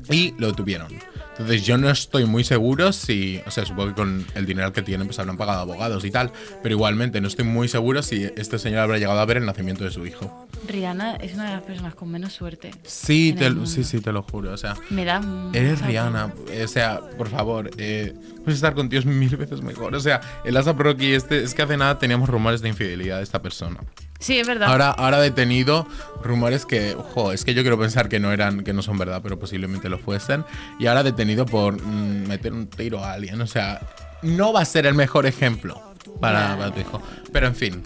[0.09, 0.87] y lo detuvieron.
[1.33, 4.83] Entonces yo no estoy muy seguro si, o sea, supongo que con el dinero que
[4.83, 6.31] tienen pues habrán pagado abogados y tal,
[6.61, 9.83] pero igualmente no estoy muy seguro si este señor habrá llegado a ver el nacimiento
[9.83, 10.47] de su hijo.
[10.67, 12.71] Rihanna es una de las personas con menos suerte.
[12.83, 15.21] Sí, te, sí, sí, te lo juro, o sea, Me da.
[15.53, 15.81] eres.
[15.81, 18.13] Rihanna, o sea, por favor, eh,
[18.43, 21.63] puedes estar con tíos mil veces mejor, o sea, el ASAP Rocky este, es que
[21.63, 23.79] hace nada teníamos rumores de infidelidad de esta persona.
[24.23, 24.69] Sí, es verdad.
[24.69, 25.85] Ahora, ahora detenido,
[26.23, 29.19] rumores que, ojo, es que yo quiero pensar que no eran, que no son verdad,
[29.21, 30.45] pero posiblemente lo fuesen.
[30.79, 33.41] Y ahora detenido por mm, meter un tiro a alguien.
[33.41, 33.81] O sea,
[34.21, 35.81] no va a ser el mejor ejemplo
[36.21, 37.03] para, tu hijo.
[37.33, 37.83] Pero en fin.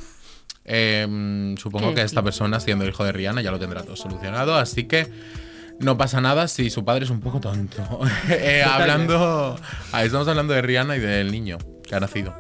[0.64, 4.58] eh, supongo ¿Qué que esta persona, siendo hijo de Rihanna, ya lo tendrá todo solucionado.
[4.58, 5.12] Así que
[5.80, 7.82] no pasa nada si su padre es un poco tonto.
[8.30, 9.60] Eh, hablando.
[9.92, 12.36] ah, estamos hablando de Rihanna y del niño que ha nacido.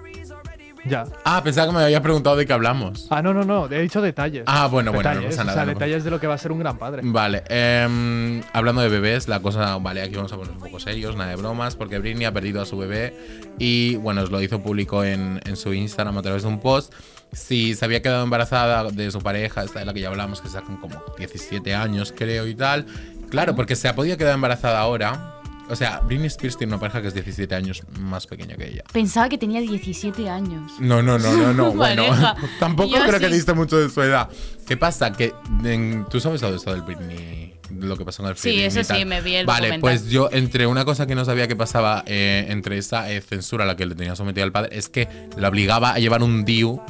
[0.89, 1.05] Ya.
[1.25, 3.07] Ah, pensaba que me había preguntado de qué hablamos.
[3.09, 4.43] Ah, no, no, no, he dicho detalles.
[4.45, 6.35] Ah, bueno, bueno, no pasa nada, O sea, no pasa- detalles de lo que va
[6.35, 7.01] a ser un gran padre.
[7.03, 11.15] Vale, em, hablando de bebés, la cosa, vale, aquí vamos a poner un poco serios,
[11.15, 13.15] nada de bromas, porque Britney ha perdido a su bebé
[13.59, 16.93] y, bueno, os lo hizo público en, en su Instagram a través de un post.
[17.33, 20.47] Si se había quedado embarazada de su pareja, esta de la que ya hablamos, que
[20.47, 22.85] sacan como 17 años, creo, y tal.
[23.29, 25.33] Claro, porque se ha podido quedar embarazada ahora.
[25.69, 28.83] O sea, Britney Spears tiene una pareja que es 17 años más pequeña que ella.
[28.93, 30.71] Pensaba que tenía 17 años.
[30.79, 31.71] No, no, no, no, no.
[31.73, 32.03] bueno,
[32.59, 33.33] tampoco Yo creo que sí.
[33.35, 34.29] diste mucho de su edad.
[34.65, 35.11] ¿Qué pasa?
[35.11, 38.83] Que en- tú sabes todo esto del Britney, lo que pasó con el Sí, eso
[38.83, 39.81] sí, me vi el Vale, documental.
[39.81, 43.63] pues yo entre una cosa que no sabía que pasaba eh, entre esa eh, censura
[43.63, 45.07] a la que le tenía sometido el padre es que
[45.37, 46.81] la obligaba a llevar un DIU,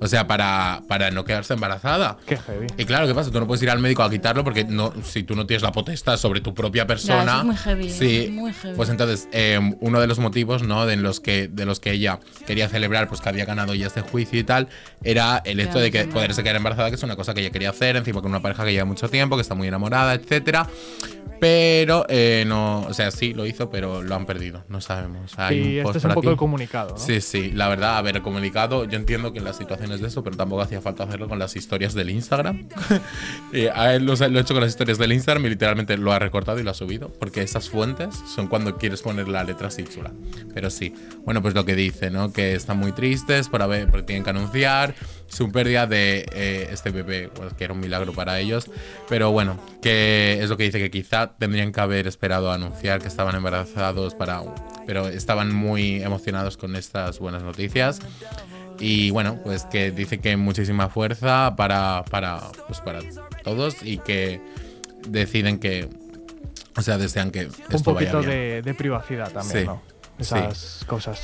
[0.00, 2.16] o sea, para, para no quedarse embarazada.
[2.26, 2.66] Qué heavy.
[2.76, 3.30] Y claro, ¿qué pasa?
[3.30, 5.72] Tú no puedes ir al médico a quitarlo porque no, si tú no tienes la
[5.72, 7.22] potestad sobre tu propia persona.
[7.32, 8.16] eso es muy heavy, Sí.
[8.26, 8.76] es muy heavy.
[8.76, 10.86] Pues entonces, eh, uno de los motivos, ¿no?
[10.86, 14.00] De los que, de los que ella quería celebrar, pues que había ganado ya este
[14.02, 14.68] juicio y tal,
[15.02, 17.70] era el hecho de que poderse quedar embarazada, que es una cosa que ella quería
[17.70, 20.66] hacer, encima con una pareja que lleva mucho tiempo, que está muy enamorada, etcétera.
[21.40, 24.64] Pero eh, no, o sea, sí lo hizo, pero lo han perdido.
[24.68, 25.38] No sabemos.
[25.38, 26.28] Hay y un este es un poco aquí.
[26.30, 26.98] el comunicado, ¿no?
[26.98, 30.08] Sí, sí, la verdad, a ver, el comunicado, yo entiendo que en las situaciones de
[30.08, 32.68] esto, pero tampoco hacía falta hacerlo con las historias del Instagram.
[33.52, 36.12] Eh, a él lo, lo he hecho con las historias del Instagram y literalmente lo
[36.12, 39.68] ha recortado y lo ha subido, porque esas fuentes son cuando quieres poner la letra
[39.68, 40.12] así chula.
[40.52, 40.92] Pero sí,
[41.24, 42.30] bueno, pues lo que dice, ¿no?
[42.30, 44.94] Que están muy tristes por haber, porque tienen que anunciar
[45.28, 48.70] su pérdida de eh, este bebé, pues, que era un milagro para ellos.
[49.08, 53.00] Pero bueno, que es lo que dice que quizá tendrían que haber esperado a anunciar
[53.00, 54.42] que estaban embarazados para.
[54.86, 58.00] Pero estaban muy emocionados con estas buenas noticias.
[58.80, 63.00] Y bueno, pues que dice que muchísima fuerza para, para, pues para
[63.42, 64.40] todos y que
[65.08, 65.88] deciden que.
[66.76, 68.30] O sea, desean que Un esto vaya poquito bien.
[68.30, 69.66] de, de privacidad también, Sí.
[69.66, 69.82] ¿no?
[70.18, 71.20] Esas cosas.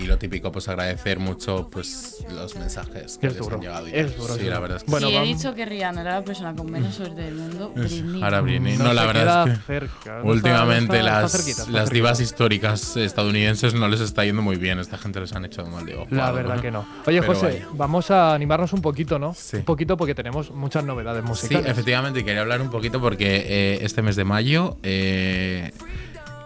[0.00, 3.88] Y lo típico, pues agradecer mucho pues los mensajes que Es les duro, han llegado.
[3.88, 6.00] y es duro, Sí, la verdad es que Bueno, sí, he vamos- dicho que Rihanna
[6.02, 7.72] era la persona con menos suerte del mundo.
[7.74, 8.22] Britney.
[8.22, 8.76] Ahora Britney.
[8.76, 11.90] No No, la verdad es que cerca, no últimamente está- está las, cerquita, está las
[11.90, 14.78] divas históricas estadounidenses no les está yendo muy bien.
[14.78, 16.06] Esta gente les han echado mal de ojo.
[16.10, 16.86] La verdad que no.
[17.06, 17.68] Oye, Pero José, vaya.
[17.72, 19.34] vamos a animarnos un poquito, ¿no?
[19.34, 19.58] Sí.
[19.58, 21.66] Un poquito porque tenemos muchas novedades Sí, musicales.
[21.70, 25.72] efectivamente, y quería hablar un poquito porque eh, este mes de mayo eh,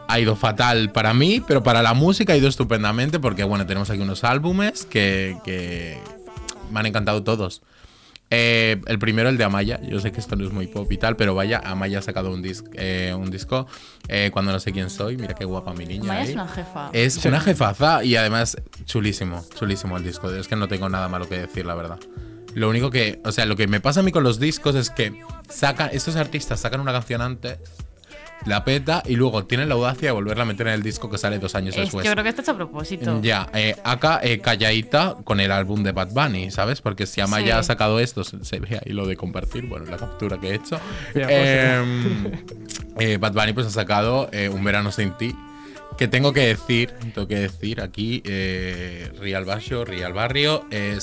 [0.09, 3.91] ha ido fatal para mí, pero para la música ha ido estupendamente porque, bueno, tenemos
[3.91, 5.99] aquí unos álbumes que, que
[6.73, 7.63] me han encantado todos.
[8.31, 9.81] Eh, el primero, el de Amaya.
[9.83, 12.31] Yo sé que esto no es muy pop y tal, pero vaya, Amaya ha sacado
[12.31, 13.67] un, dis- eh, un disco
[14.09, 15.17] eh, cuando no sé quién soy.
[15.17, 16.05] Mira qué guapa mi niña.
[16.09, 16.91] Maya es una jefa.
[16.93, 17.29] Es Sí.
[17.29, 20.31] una jefaza y además chulísimo, chulísimo el disco.
[20.31, 21.99] Es que no tengo nada malo que decir, la verdad.
[22.55, 24.91] Lo único que, o sea, lo que me pasa a mí con los discos es
[24.91, 27.59] que sacan, estos artistas sacan una canción antes,
[28.47, 31.19] la peta y luego tienen la audacia de volverla a meter en el disco que
[31.19, 32.05] sale dos años Es- después.
[32.07, 33.21] yo creo que esto es a propósito.
[33.23, 36.81] Ya, eh, acá eh, calladita con el álbum de Bad Bunny, ¿sabes?
[36.81, 37.59] Porque si Amaya Sí.
[37.59, 40.81] ha sacado esto, se, ve ahí lo de compartir, bueno, la captura que he hecho.
[41.13, 42.33] Pues, Em,
[42.99, 45.35] eh, Bad Bunny pues ha sacado eh, Un verano sin ti.
[45.99, 50.97] Que tengo que decir, tengo que decir aquí, eh, Real Barrio, Real Barrio, eh,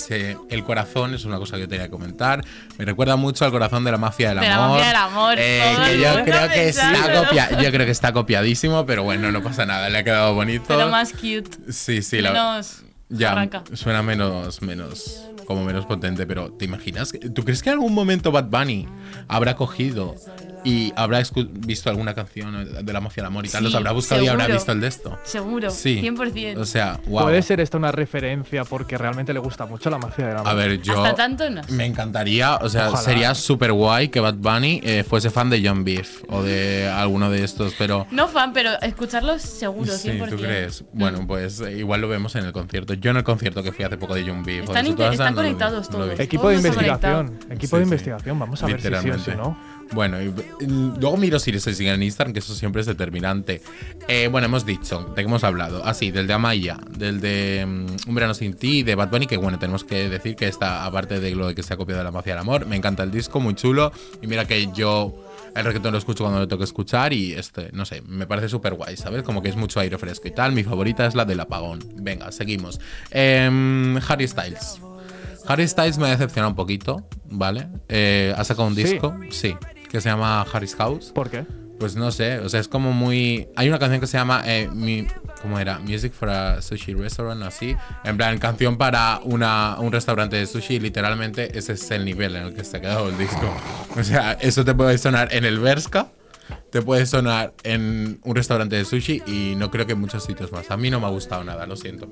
[0.49, 2.41] el corazón es una cosa que yo tenía que comentar.
[2.77, 4.69] Me recuerda mucho al corazón de la mafia del De la amor.
[4.69, 8.85] mafia del amor, eh, que yo creo que está copia, yo creo que está copiadísimo,
[8.85, 10.63] pero bueno, no pasa nada, le ha quedado bonito.
[10.69, 11.49] Pero más cute.
[11.73, 13.63] Sí, sí, la menos ya arranca.
[13.73, 17.11] suena menos, menos, como menos potente, pero ¿te imaginas?
[17.33, 18.87] ¿Tú crees que en algún momento Bad Bunny
[19.27, 20.15] habrá cogido
[20.65, 21.21] y habrá
[21.65, 23.59] visto alguna canción de la mafia del amor y tal?
[23.59, 25.17] Sí, Los habrá buscado y habrá visto el de esto.
[25.23, 25.69] Seguro.
[25.69, 26.01] Sí.
[26.01, 26.57] 100%.
[26.57, 27.23] O sea, wow.
[27.23, 30.53] Puede ser esta una referencia porque realmente le gusta mucho la mafia de la A
[30.53, 31.71] ver, yo Hasta tanto no sé.
[31.71, 33.03] me encantaría, o sea, Ojalá.
[33.03, 37.29] sería súper guay que Bad Bunny eh, fuese fan de John Beef o de alguno
[37.29, 39.97] de estos, pero No fan, pero escucharlos seguro, 100%.
[39.97, 40.83] Sí, ¿tú crees?
[40.93, 42.93] Bueno, pues eh, igual lo vemos en el concierto.
[42.95, 44.67] Yo en el concierto que fui hace poco de John Beef.
[44.69, 46.19] o de Están casa, están conectados no todos.
[46.19, 47.39] Equipo de Todos investigación.
[47.49, 48.39] Equipo de Sí, investigación.
[48.39, 49.57] Vamos a ver si sí o si no.
[49.91, 53.61] Bueno, y, y luego miro si se siguen en Instagram, que eso siempre es determinante.
[54.07, 55.85] Eh, bueno, hemos dicho, de qué hemos hablado.
[55.85, 59.37] Así, del de Amaya, del de mm, Un verano sin ti, de Bad Bunny, que
[59.37, 62.03] bueno, tenemos que decir que está, aparte de lo de que se ha copiado de
[62.03, 63.91] la mafia del amor, me encanta el disco, muy chulo.
[64.21, 65.15] Y mira que yo
[65.55, 68.49] el reggaetón lo escucho cuando lo tengo que escuchar y este, no sé, me parece
[68.49, 69.23] súper guay, ¿sabes?
[69.23, 70.51] Como que es mucho aire fresco y tal.
[70.51, 71.79] Mi favorita es la del apagón.
[71.95, 72.79] Venga, seguimos.
[73.11, 74.81] Em, Harry Styles.
[75.47, 77.67] Harry Styles me ha decepcionado un poquito, ¿vale?
[77.87, 78.83] Eh, ha sacado un Sí.
[78.83, 79.55] disco, sí,
[79.89, 81.11] que se llama Harry's House.
[81.13, 81.45] ¿Por qué?
[81.79, 83.47] Pues no sé, o sea, es como muy.
[83.57, 84.43] Hay una canción que se llama.
[84.45, 85.07] eh, mi-
[85.41, 85.77] ¿Cómo era?
[85.79, 87.75] Music for a Sushi Restaurant, así.
[88.05, 90.79] En plan, canción para una, un restaurante de sushi.
[90.79, 93.53] Literalmente, ese es el nivel en el que se ha quedado el disco.
[93.97, 96.07] O sea, eso te puede sonar en el Berska,
[96.71, 100.51] te puede sonar en un restaurante de sushi y no creo que en muchos sitios
[100.53, 100.71] más.
[100.71, 102.07] A mí no me ha gustado nada, lo siento.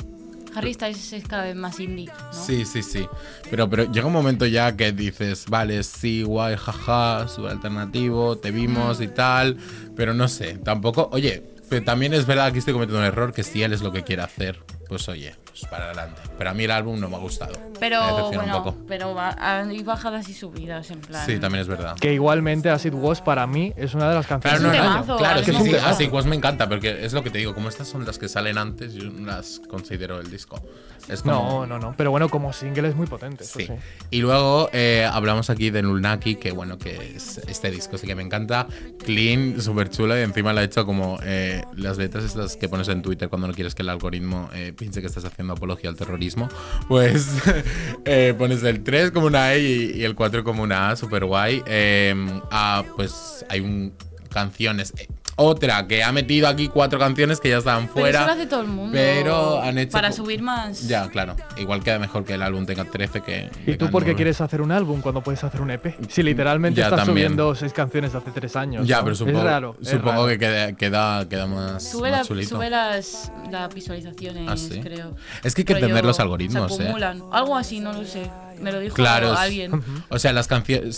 [0.55, 2.33] Harry Styles es cada vez más indie, ¿no?
[2.33, 3.07] Sí, sí, sí.
[3.49, 8.51] Pero, pero llega un momento ya que dices, vale, sí, guay, jaja, sube alternativo, te
[8.51, 9.57] vimos y tal.
[9.95, 11.09] Pero no sé, tampoco.
[11.11, 13.91] Oye, pero también es verdad que estoy cometiendo un error que si él es lo
[13.91, 16.19] que quiere hacer, pues oye, pues para adelante.
[16.35, 17.53] Pero a mí el álbum no me ha gustado.
[17.59, 18.75] me Pero un bueno, poco.
[18.87, 21.23] pero hay bajadas y subidas en plan.
[21.27, 21.95] Sí, también es verdad.
[21.95, 25.17] Que igualmente Acid Was para mí es una de las canciones Claro, no, no, temazo,
[25.17, 27.69] claro, es sí, que así pues me encanta, porque es lo que te digo, como
[27.69, 30.59] estas son las que salen antes, yo no las considero el disco.
[31.07, 31.93] Es como, No, no, no.
[31.97, 33.43] Pero bueno, como single es muy potente.
[33.43, 33.67] eso Sí.
[33.67, 33.73] sí.
[34.09, 38.15] Y luego eh, hablamos aquí de Nulnaki, que bueno, que es este disco sí que
[38.15, 38.67] me encanta.
[39.05, 42.87] Clean, súper chulo, y encima lo ha hecho como eh, las letras estas que pones
[42.87, 45.95] en Twitter cuando no quieres que el algoritmo eh, piense que estás haciendo apología al
[45.95, 46.49] terrorismo.
[46.87, 47.27] Pues
[48.05, 51.25] eh, pones el 3 como una E y, y el 4 como una A, súper
[51.25, 51.61] guay.
[51.65, 52.15] Eh,
[52.51, 53.93] ah, pues hay un
[54.33, 54.93] canciones.
[55.35, 58.19] Otra que ha metido aquí cuatro canciones que ya estaban Pero fuera.
[58.19, 58.91] eso lo hace todo el mundo.
[58.93, 60.87] pero han hecho Para subir más.
[60.87, 61.35] Ya, claro.
[61.57, 63.49] Igual queda mejor que el álbum tenga 13 que.
[63.65, 65.95] ¿Y tú por qué quieres hacer un álbum cuando puedes hacer un EP?
[66.09, 67.27] Si literalmente Ya, estás también.
[67.29, 68.87] subiendo seis canciones de hace tres años.
[68.87, 69.03] Ya, ¿no?
[69.05, 69.75] pero supongo, es raro.
[69.81, 70.27] es supongo raro.
[70.27, 72.49] que queda, queda, queda más, Sube, más la- chulito.
[72.55, 74.79] sube las, las visualizaciones, ¿Ah, sí?
[74.81, 75.15] creo.
[75.43, 76.93] Es que hay que entender los algoritmos, se ¿eh?
[77.31, 78.29] Algo así, no lo sé.
[78.61, 79.33] Me lo dijo Claro.
[79.33, 79.81] es- alguien.
[80.09, 80.95] O sea, las canciones.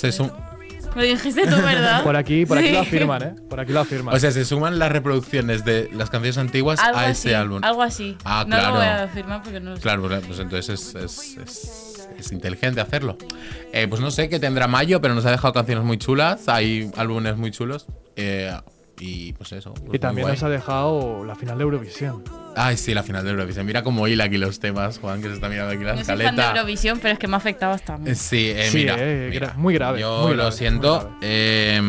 [0.95, 2.03] Lo dijiste tú, ¿verdad?
[2.03, 2.73] Por aquí, por aquí Sí.
[2.73, 3.35] lo afirman, ¿eh?
[3.49, 4.15] Por aquí lo afirman.
[4.15, 7.59] o sea, se suman las reproducciones de las canciones antiguas algo a así, ese álbum.
[7.63, 8.17] Algo así.
[8.23, 8.69] Ah, no claro.
[8.71, 9.81] lo voy a afirmar porque no lo sé.
[9.81, 13.17] Claro, pues, pues entonces es, es, es- es inteligente hacerlo.
[13.73, 16.47] Eh, pues no sé qué tendrá Mayo, pero nos ha dejado canciones muy chulas.
[16.47, 17.87] Hay álbumes muy chulos.
[18.15, 18.51] eh,
[18.99, 19.73] y pues eso.
[19.73, 22.23] pues y también nos ha dejado la final de Eurovisión.
[22.55, 23.65] Ay, sí, la final de Eurovisión.
[23.65, 26.17] Mira cómo hila aquí los temas, Juan, que se está mirando aquí la No soy
[26.23, 26.43] fan de.
[26.43, 28.15] Eurovisión, pero es que me ha afectado hasta a mí.
[28.15, 29.53] Sí, eh, Sí, mira, eh, mira.
[29.57, 31.17] muy grave, Yo muy lo grave, siento.
[31.21, 31.81] eh,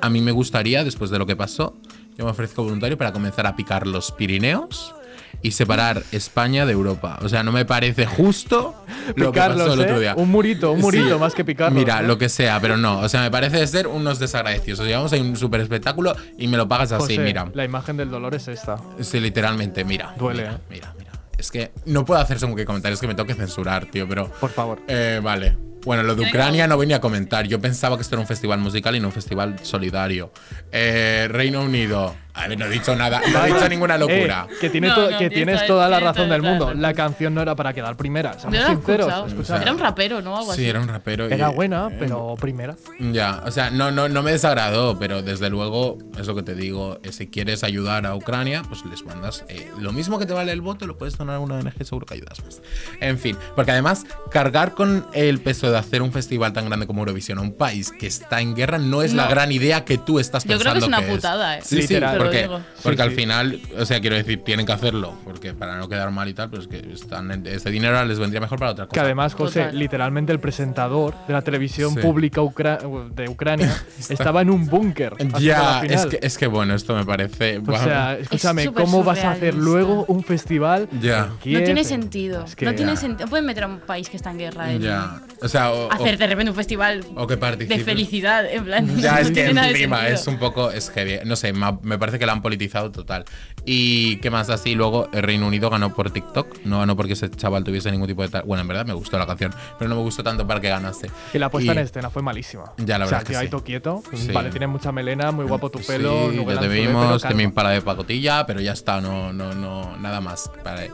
[0.00, 1.76] a mí me gustaría, después de lo que pasó,
[2.16, 4.94] yo me ofrezco voluntario para comenzar a picar los Pirineos
[5.42, 7.18] y separar España de Europa.
[7.22, 8.74] O sea, no me parece justo
[9.16, 10.00] lo que pasó Picarlos, el otro ¿eh?
[10.00, 10.14] día.
[10.16, 11.20] Un murito, un murito, Sí.
[11.20, 11.78] más que picarlos.
[11.78, 12.06] Mira, ¿eh?
[12.06, 13.00] lo que sea, pero no.
[13.00, 14.80] O sea, me parece ser unos desagradecidos.
[14.80, 17.48] O sea, vamos a un super espectáculo y me lo pagas así, mira.
[17.54, 18.76] La imagen del dolor es esta.
[19.00, 20.14] Sí, literalmente, mira.
[20.18, 20.58] Duele, Mira, ¿eh?
[20.70, 21.10] mira, mira.
[21.38, 24.28] Es que no puedo hacer según qué comentarios que me toque censurar, tío, pero.
[24.40, 24.80] Por favor.
[24.88, 25.69] Eh, vale.
[25.84, 27.46] Bueno, lo de Ucrania no venía a comentar.
[27.46, 30.30] Yo pensaba que esto era un festival musical y no un festival solidario.
[30.72, 32.14] Eh, Reino Unido.
[32.32, 33.20] A ver, no he dicho nada.
[33.32, 34.46] No he dicho ninguna locura.
[34.48, 36.72] Eh, que tiene No, to- no, que tienes tienes toda- la razón del mundo.
[36.74, 38.34] La canción no era para quedar primera.
[38.38, 39.06] Seamos no sinceros.
[39.08, 39.26] escuchado.
[39.26, 39.62] escúchame.
[39.62, 40.36] Era un rapero, ¿no?
[40.38, 40.62] Algo así.
[40.62, 41.28] Sí, era un rapero.
[41.28, 42.76] y- Era buena, eh, pero primera.
[43.00, 46.54] Ya, o sea, no, no, no me desagradó, pero desde luego, es lo que te
[46.54, 50.52] digo, si quieres ayudar a Ucrania, pues les mandas eh, lo mismo que te vale
[50.52, 52.62] el voto, lo puedes donar a una ONG, seguro que ayudas más.
[53.00, 57.00] En fin, porque además, cargar con el peso de hacer un festival tan grande como
[57.00, 60.18] Eurovisión a un país que está en guerra no es la gran idea que tú
[60.18, 61.60] estás Yo pensando creo que es una putada, eh.
[61.62, 62.12] Sí, sí, Literal.
[62.12, 62.48] Te lo porque,
[62.82, 66.10] porque Sí, al final, o sea, quiero decir, tienen que hacerlo, porque para no quedar
[66.10, 68.86] mal y tal, pero es que están en- este dinero les vendría mejor para otra
[68.86, 68.94] cosa.
[68.94, 69.78] Que además, José, Total.
[69.78, 72.00] literalmente el presentador de la televisión Sí.
[72.00, 72.78] pública ucra-
[73.14, 73.72] de Ucrania
[74.08, 75.14] estaba en un búnker.
[75.40, 77.58] Ya, es que, es que bueno, esto me parece.
[77.66, 80.88] O sea, escúchame, ¿cómo vas a hacer luego un festival?
[81.00, 81.30] Ya.
[81.44, 82.44] en No tiene En- sentido.
[82.44, 83.28] Es que- no tiene sentido.
[83.28, 85.20] Pueden meter a un país que está en guerra en Ya.
[85.42, 88.46] O sea, o, o- hacer de repente un festival o que de felicidad.
[88.50, 90.70] En plan, Ya, no es que encima es un poco.
[90.70, 91.18] Es heavy.
[91.24, 93.24] No sé, me parece que la han politizado total.
[93.66, 96.64] Y qué más así, luego el Reino Unido ganó por TikTok.
[96.64, 98.28] No ganó porque ese chaval tuviese ningún tipo de.
[98.28, 100.68] tal- Bueno, en verdad me gustó la canción, pero no me gustó tanto para que
[100.68, 101.10] ganase.
[101.34, 102.72] Y la puesta Y- en escena fue malísima.
[102.78, 103.64] Ya, la o sea, verdad es que ahí sí.
[103.64, 104.02] quieto.
[104.14, 104.32] Sí.
[104.32, 106.30] Vale, tienes mucha melena, muy guapo tu pelo.
[106.30, 110.20] Sí, ya te vimos, te impala de pacotilla, pero ya está, no, no, no, nada
[110.20, 110.50] más.
[110.64, 110.90] Vale.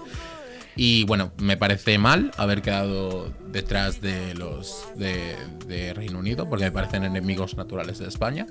[0.76, 5.34] Y bueno, me parece mal haber quedado detrás de los de,
[5.66, 8.46] de Reino Unido, porque me parecen enemigos naturales de España.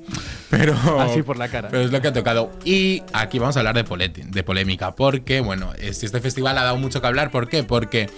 [0.50, 0.74] Pero.
[1.00, 1.70] Así por la cara.
[1.70, 2.52] Pero es lo que ha tocado.
[2.66, 7.00] Y aquí vamos a hablar de, polémica, porque, bueno, es- este festival ha dado mucho
[7.00, 7.30] que hablar.
[7.30, 7.64] ¿Por qué?
[7.64, 8.10] Porque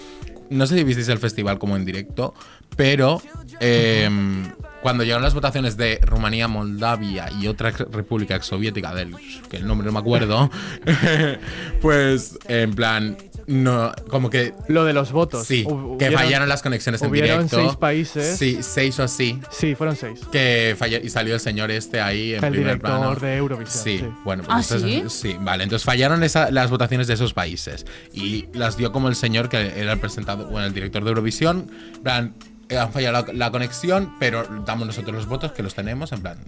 [0.50, 2.32] no sé si visteis el festival como en directo,
[2.76, 3.20] pero
[3.60, 4.50] em,
[4.80, 9.14] cuando llegaron las votaciones de Rumanía, Moldavia y otra república exsoviética, del
[9.50, 10.50] que el nombre no me acuerdo,
[11.82, 13.16] pues en plan,
[13.48, 15.46] no, como que Lo de los votos.
[15.46, 17.56] sí, Hu- que hubieron- fallaron las conexiones en hubieron directo.
[17.56, 18.36] seis países.
[18.38, 19.40] Sí, seis o así.
[19.50, 20.20] Sí, fueron seis.
[20.30, 23.14] Que falló y salió el señor este ahí en El primer director plano.
[23.16, 24.08] de Eurovisión, Sí, sí.
[24.24, 25.36] bueno, pues ¿Ah, entonces- sí?
[25.40, 25.64] vale.
[25.64, 29.56] Entonces fallaron esa- las votaciones de esos países y las dio como el señor que
[29.80, 31.70] era el presentado, bueno, el director de Eurovisión.
[31.96, 32.34] En plan,
[32.68, 36.20] eh, han fallado la, la conexión, pero damos nosotros los votos que los tenemos, en
[36.20, 36.38] plan,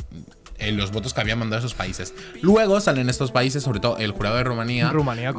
[0.72, 2.14] los votos que habían mandado esos países.
[2.42, 4.92] Luego salen estos países, sobre todo el jurado de Rumanía,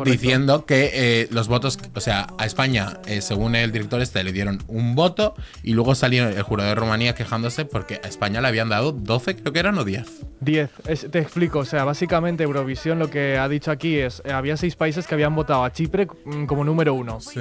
[0.06, 4.32] diciendo que eh, los votos, o sea, a España, eh, según el director este, le
[4.32, 8.48] dieron un voto y luego salió el jurado de Rumanía quejándose porque a España le
[8.48, 10.08] habían dado 12, creo que eran, o 10.
[10.42, 10.70] 10.
[10.88, 14.58] Es- te explico, o sea, básicamente Eurovisión lo que ha dicho aquí es, eh, había
[14.58, 17.20] seis países que habían votado a Chipre mm, como número uno.
[17.22, 17.40] Sí.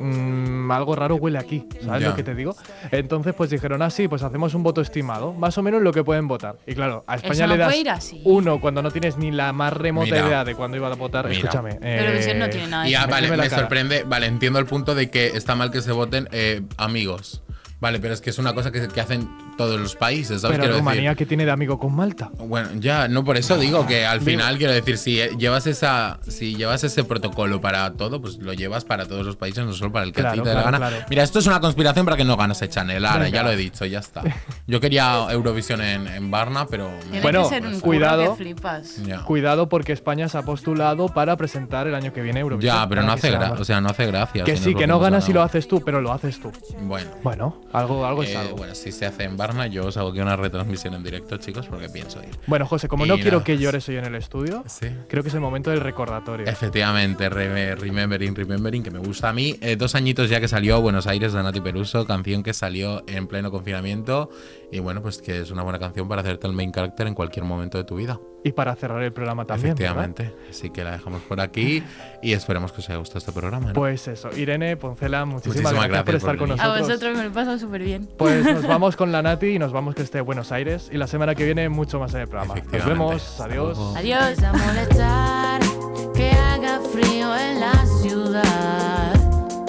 [0.00, 2.08] Mm, algo raro huele aquí, ¿sabes Ya.
[2.10, 2.56] lo que te digo?
[2.90, 6.02] Entonces, pues dijeron, ah, sí, pues hacemos un voto estimado, más o menos lo que
[6.04, 6.56] pueden votar.
[6.66, 8.20] Y claro, a España no le das puede ir así.
[8.24, 10.26] uno cuando no tienes ni la más remota Mira.
[10.26, 11.26] idea de cuándo iba a votar.
[11.28, 11.38] Mira.
[11.38, 11.78] Escúchame.
[11.82, 13.50] Eurovisión no eh, tiene nada de Y ah, vale, me cara.
[13.50, 17.42] sorprende, vale, entiendo el punto de que está mal que se voten eh, amigos.
[17.80, 20.56] Vale, pero es que es una cosa que, que hacen todos los países, ¿sabes?
[20.56, 21.16] Pero Quiero Rumanía, decir.
[21.18, 22.30] que tiene de amigo con Malta?
[22.38, 26.18] Bueno, ya, no por eso digo que al Digo- final quiero decir, si llevas esa,
[26.28, 29.92] si llevas ese protocolo para todo, pues lo llevas para todos los países, no solo
[29.92, 30.88] para el que a ti Claro, te dé la claro, gana.
[30.90, 31.06] claro.
[31.10, 33.36] Mira, esto es una conspiración para que no ganase Chanel, ahora, Venga.
[33.36, 34.22] ya lo he dicho, ya está.
[34.66, 38.36] Yo quería Eurovisión en, en Varna, pero Tiene Bueno, que ser un cuidado.
[39.26, 42.74] Cuidado porque España se ha postulado para presentar el año que viene Eurovisión.
[42.74, 44.44] Ya, pero no hace sea gracia, o sea, no hace gracia.
[44.44, 46.50] Que si sí, que no ganas si lo haces tú, pero lo haces tú.
[46.80, 47.10] Bueno.
[47.22, 48.56] Bueno, algo, algo es Eh, algo.
[48.56, 51.66] bueno, si se hace en Varna, yo os hago aquí una retransmisión en directo, chicos,
[51.66, 52.30] porque pienso ir.
[52.46, 54.86] Bueno, José, como Y no quiero que llores hoy en el estudio, Sí.
[55.08, 56.46] creo que es el momento del recordatorio.
[56.46, 59.56] Efectivamente, re- Remembering, Remembering, que me gusta a mí.
[59.60, 63.26] Eh, dos añitos ya que salió Buenos Aires de Nati Peruso, canción que salió en
[63.26, 64.30] pleno confinamiento.
[64.72, 67.44] Y bueno, pues que es una buena canción para hacerte el main character en cualquier
[67.44, 68.18] momento de tu vida.
[68.42, 69.74] Y para cerrar el programa también.
[69.74, 70.06] ¿verdad?
[70.06, 70.34] Efectivamente.
[70.48, 71.84] Así que la dejamos por aquí
[72.22, 73.66] y esperemos que os haya gustado este programa.
[73.68, 73.72] ¿no?
[73.74, 76.62] Pues eso, Irene, Poncela, muchísimas, Muchísimas gracias, por estar por con venir.
[76.62, 76.88] A nosotros.
[76.88, 78.08] vosotros me lo he pasado súper bien.
[78.16, 80.88] Pues nos vamos con la Nati y nos vamos que esté Buenos Aires.
[80.90, 82.54] Y la semana que viene mucho más en el programa.
[82.54, 83.78] Nos vemos, adiós.
[83.94, 84.42] Adiós.
[84.42, 85.60] a molestar
[86.14, 89.14] que haga frío en la ciudad.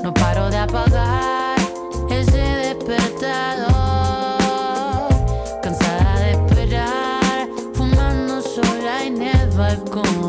[0.02, 1.33] No paro de apagar
[9.56, 10.23] I've gone.